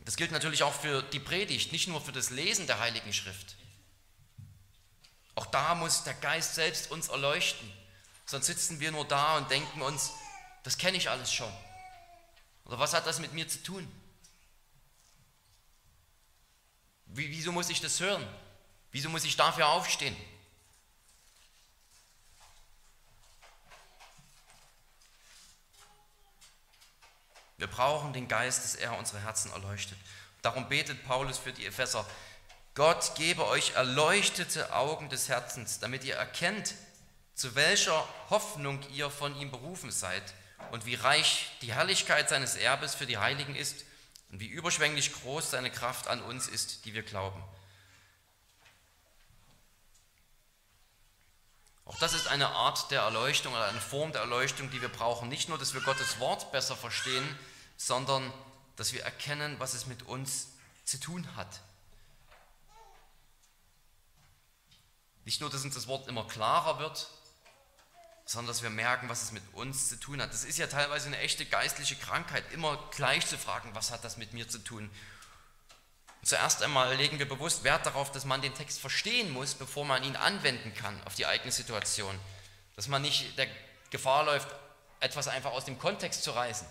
[0.00, 3.56] Das gilt natürlich auch für die Predigt, nicht nur für das Lesen der Heiligen Schrift.
[5.34, 7.70] Auch da muss der Geist selbst uns erleuchten.
[8.24, 10.12] Sonst sitzen wir nur da und denken uns,
[10.62, 11.52] das kenne ich alles schon.
[12.64, 13.86] Oder was hat das mit mir zu tun?
[17.06, 18.26] Wie, wieso muss ich das hören?
[18.92, 20.16] Wieso muss ich dafür aufstehen?
[27.58, 29.98] Wir brauchen den Geist, dass er unsere Herzen erleuchtet.
[30.42, 32.06] Darum betet Paulus für die Epheser.
[32.74, 36.74] Gott gebe euch erleuchtete Augen des Herzens, damit ihr erkennt,
[37.34, 40.22] zu welcher Hoffnung ihr von ihm berufen seid
[40.70, 43.84] und wie reich die Herrlichkeit seines Erbes für die Heiligen ist
[44.30, 47.42] und wie überschwänglich groß seine Kraft an uns ist, die wir glauben.
[51.86, 55.28] Auch das ist eine Art der Erleuchtung oder eine Form der Erleuchtung, die wir brauchen.
[55.28, 57.38] Nicht nur, dass wir Gottes Wort besser verstehen,
[57.76, 58.32] sondern
[58.74, 60.48] dass wir erkennen, was es mit uns
[60.84, 61.60] zu tun hat.
[65.24, 67.08] Nicht nur, dass uns das Wort immer klarer wird,
[68.24, 70.32] sondern dass wir merken, was es mit uns zu tun hat.
[70.32, 74.16] Das ist ja teilweise eine echte geistliche Krankheit, immer gleich zu fragen, was hat das
[74.16, 74.90] mit mir zu tun.
[76.26, 80.02] Zuerst einmal legen wir bewusst Wert darauf, dass man den Text verstehen muss, bevor man
[80.02, 82.18] ihn anwenden kann auf die eigene Situation.
[82.74, 83.46] Dass man nicht der
[83.90, 84.48] Gefahr läuft,
[84.98, 86.66] etwas einfach aus dem Kontext zu reißen.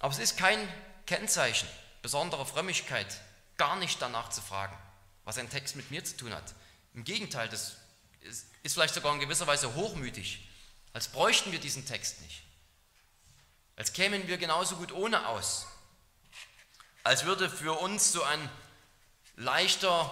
[0.00, 0.66] Aber es ist kein
[1.04, 1.68] Kennzeichen
[2.00, 3.20] besonderer Frömmigkeit,
[3.58, 4.76] gar nicht danach zu fragen,
[5.24, 6.54] was ein Text mit mir zu tun hat.
[6.94, 7.76] Im Gegenteil, das
[8.22, 10.48] ist vielleicht sogar in gewisser Weise hochmütig,
[10.94, 12.44] als bräuchten wir diesen Text nicht.
[13.76, 15.66] Als kämen wir genauso gut ohne aus
[17.06, 18.50] als würde für uns so ein
[19.36, 20.10] leichter,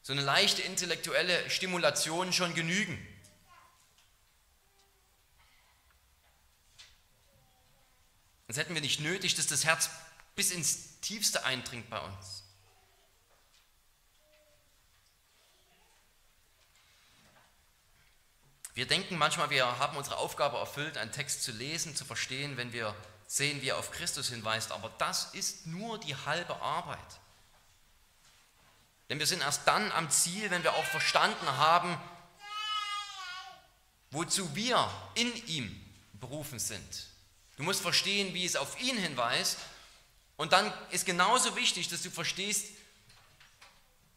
[0.00, 2.98] so eine leichte intellektuelle Stimulation schon genügen.
[8.46, 9.90] Sonst hätten wir nicht nötig, dass das Herz
[10.34, 12.44] bis ins Tiefste eindringt bei uns.
[18.72, 22.72] Wir denken manchmal, wir haben unsere Aufgabe erfüllt, einen Text zu lesen, zu verstehen, wenn
[22.72, 22.96] wir
[23.30, 26.98] sehen, wie er auf Christus hinweist, aber das ist nur die halbe Arbeit.
[29.08, 31.96] Denn wir sind erst dann am Ziel, wenn wir auch verstanden haben,
[34.10, 35.80] wozu wir in ihm
[36.14, 37.06] berufen sind.
[37.56, 39.58] Du musst verstehen, wie es auf ihn hinweist.
[40.36, 42.66] Und dann ist genauso wichtig, dass du verstehst,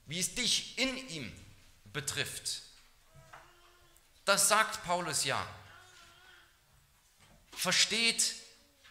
[0.08, 1.46] wie es dich in ihm
[1.92, 2.64] betrifft.
[4.26, 5.46] Das sagt Paulus ja.
[7.52, 8.43] Versteht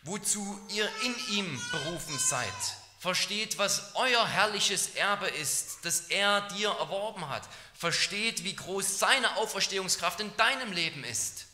[0.02, 2.52] wozu ihr in ihm berufen seid.
[2.98, 7.48] Versteht, was euer herrliches Erbe ist, das er dir erworben hat.
[7.74, 11.46] Versteht, wie groß seine Auferstehungskraft in deinem Leben ist.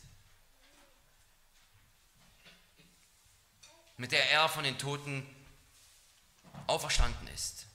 [3.97, 5.25] Mit der er von den Toten
[6.67, 7.65] auferstanden ist.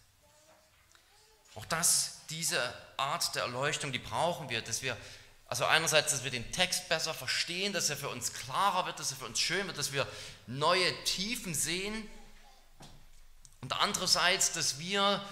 [1.56, 2.60] Auch das, diese
[2.96, 4.96] Art der Erleuchtung, die brauchen wir, dass wir
[5.54, 9.12] also einerseits, dass wir den Text besser verstehen, dass er für uns klarer wird, dass
[9.12, 10.04] er für uns schön wird, dass wir
[10.48, 12.10] neue Tiefen sehen.
[13.60, 15.24] Und andererseits, dass wir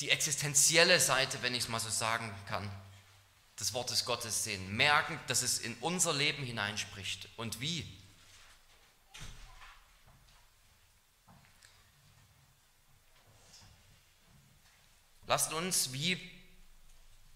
[0.00, 2.68] die existenzielle Seite, wenn ich es mal so sagen kann,
[3.60, 7.28] des Wortes Gottes sehen, merken, dass es in unser Leben hineinspricht.
[7.36, 7.86] Und wie?
[15.28, 16.39] Lasst uns, wie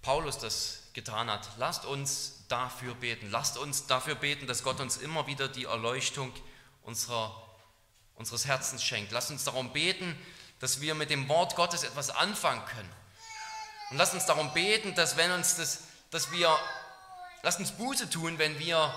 [0.05, 1.48] Paulus das getan hat.
[1.57, 3.30] Lasst uns dafür beten.
[3.30, 6.32] Lasst uns dafür beten, dass Gott uns immer wieder die Erleuchtung
[6.82, 7.34] unserer,
[8.14, 9.11] unseres Herzens schenkt.
[9.11, 10.16] Lasst uns darum beten,
[10.61, 12.90] dass wir mit dem Wort Gottes etwas anfangen können.
[13.90, 16.55] Und lasst uns darum beten, dass wenn uns das, dass wir,
[17.42, 18.94] lasst uns Buße tun, wenn wir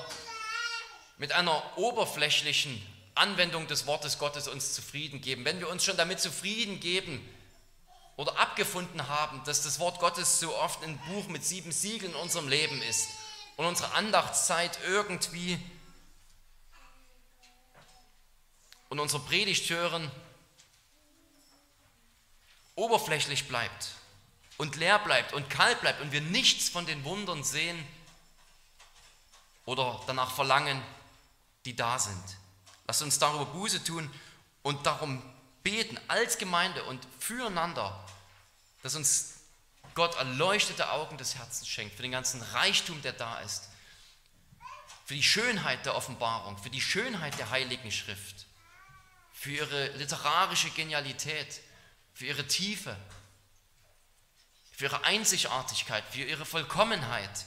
[1.18, 2.82] mit einer oberflächlichen
[3.16, 5.46] Anwendung des Wortes Gottes uns zufrieden geben.
[5.46, 7.28] Wenn wir uns schon damit zufrieden geben,
[8.18, 12.18] oder abgefunden haben, dass das Wort Gottes so oft ein Buch mit sieben Siegeln in
[12.18, 13.08] unserem Leben ist
[13.56, 15.60] und unsere Andachtszeit irgendwie
[18.90, 20.12] und unsere Predigt hören
[22.76, 23.90] oberflächlich bleibt
[24.58, 27.86] und leer bleibt und kalt bleibt und wir nichts von den Wundern sehen
[29.66, 30.82] oder danach verlangen,
[31.66, 32.24] die da sind.
[32.88, 34.12] Lasst uns darüber Buße tun
[34.64, 35.22] und darum
[35.68, 38.02] beten als Gemeinde und füreinander,
[38.84, 39.34] dass uns
[39.96, 43.68] Gott erleuchtete Augen des Herzens schenkt für den ganzen Reichtum, der da ist,
[45.06, 48.46] für die Schönheit der Offenbarung, für die Schönheit der Heiligen Schrift,
[49.34, 51.60] für ihre literarische Genialität,
[52.14, 52.96] für ihre Tiefe,
[54.72, 57.46] für ihre Einzigartigkeit, für ihre Vollkommenheit.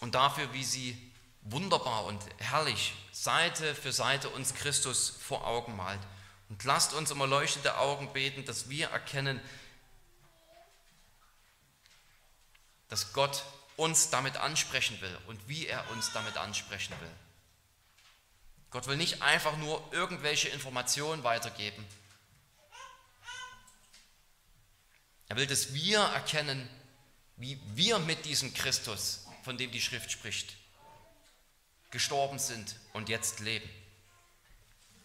[0.00, 6.00] Und dafür, wie sie wunderbar und herrlich Seite für Seite uns Christus vor Augen malt.
[6.48, 9.40] Und lasst uns um erleuchtete Augen beten, dass wir erkennen,
[12.88, 13.44] dass Gott
[13.76, 17.12] uns damit ansprechen will und wie er uns damit ansprechen will.
[18.70, 21.86] Gott will nicht einfach nur irgendwelche Informationen weitergeben.
[25.28, 26.68] Er will, dass wir erkennen,
[27.36, 30.58] wie wir mit diesem Christus, von dem die Schrift spricht,
[31.90, 33.66] gestorben sind und jetzt leben.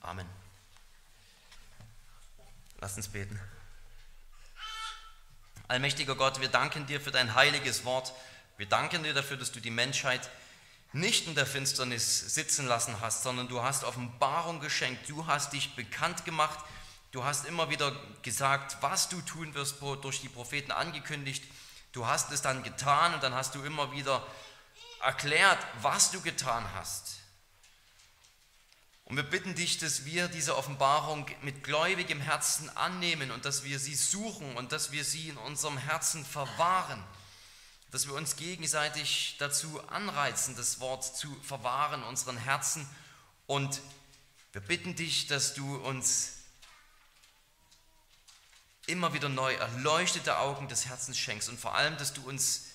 [0.02, 0.28] Amen.
[2.82, 3.40] Lass uns beten.
[5.70, 8.12] Allmächtiger Gott, wir danken dir für dein heiliges Wort.
[8.58, 10.30] Wir danken dir dafür, dass du die Menschheit
[10.92, 15.74] nicht in der Finsternis sitzen lassen hast, sondern du hast Offenbarung geschenkt, du hast dich
[15.78, 16.60] bekannt gemacht,
[17.14, 21.46] du hast immer wieder gesagt, was du tun wirst, durch die Propheten angekündigt.
[21.94, 24.26] Du hast es dann getan und dann hast du immer wieder
[25.02, 27.18] erklärt, was du getan hast.
[29.06, 33.78] Und wir bitten dich, dass wir diese Offenbarung mit gläubigem Herzen annehmen und dass wir
[33.78, 37.04] sie suchen und dass wir sie in unserem Herzen verwahren,
[37.92, 42.90] dass wir uns gegenseitig dazu anreizen, das Wort zu verwahren in unseren Herzen.
[43.46, 43.82] Und
[44.52, 46.43] wir bitten dich, dass du uns
[48.88, 52.66] immer wieder neu erleuchtete Augen des Herzens schenkst und vor allem, dass du uns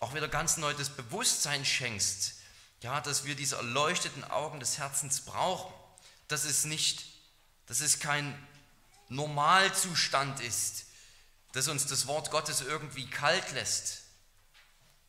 [0.00, 2.34] auch wieder ganz neu das Bewusstsein schenkst,
[2.82, 5.72] ja, dass wir diese erleuchteten Augen des Herzens brauchen,
[6.28, 7.06] dass es nicht,
[7.66, 8.34] dass es kein
[9.08, 10.86] Normalzustand ist,
[11.52, 14.02] dass uns das Wort Gottes irgendwie kalt lässt.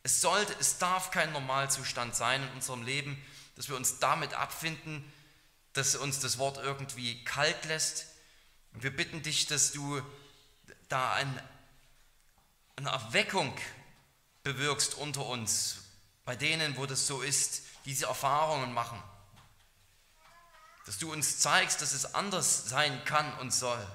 [0.02, 3.22] Es sollte, es darf kein Normalzustand sein in unserem Leben,
[3.56, 5.04] dass wir uns damit abfinden,
[5.74, 8.06] dass uns das Wort irgendwie kalt lässt.
[8.72, 10.00] Und wir bitten dich, dass du
[10.90, 11.42] da ein,
[12.76, 13.56] eine Erweckung
[14.42, 15.84] bewirkst unter uns,
[16.24, 19.02] bei denen, wo das so ist, diese Erfahrungen machen.
[20.86, 23.86] Dass du uns zeigst, dass es anders sein kann und soll.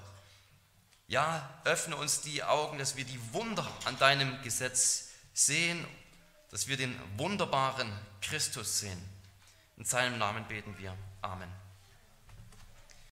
[1.07, 5.85] Ja, öffne uns die Augen, dass wir die Wunder an deinem Gesetz sehen,
[6.49, 7.91] dass wir den wunderbaren
[8.21, 9.01] Christus sehen.
[9.77, 10.95] In seinem Namen beten wir.
[11.21, 11.64] Amen.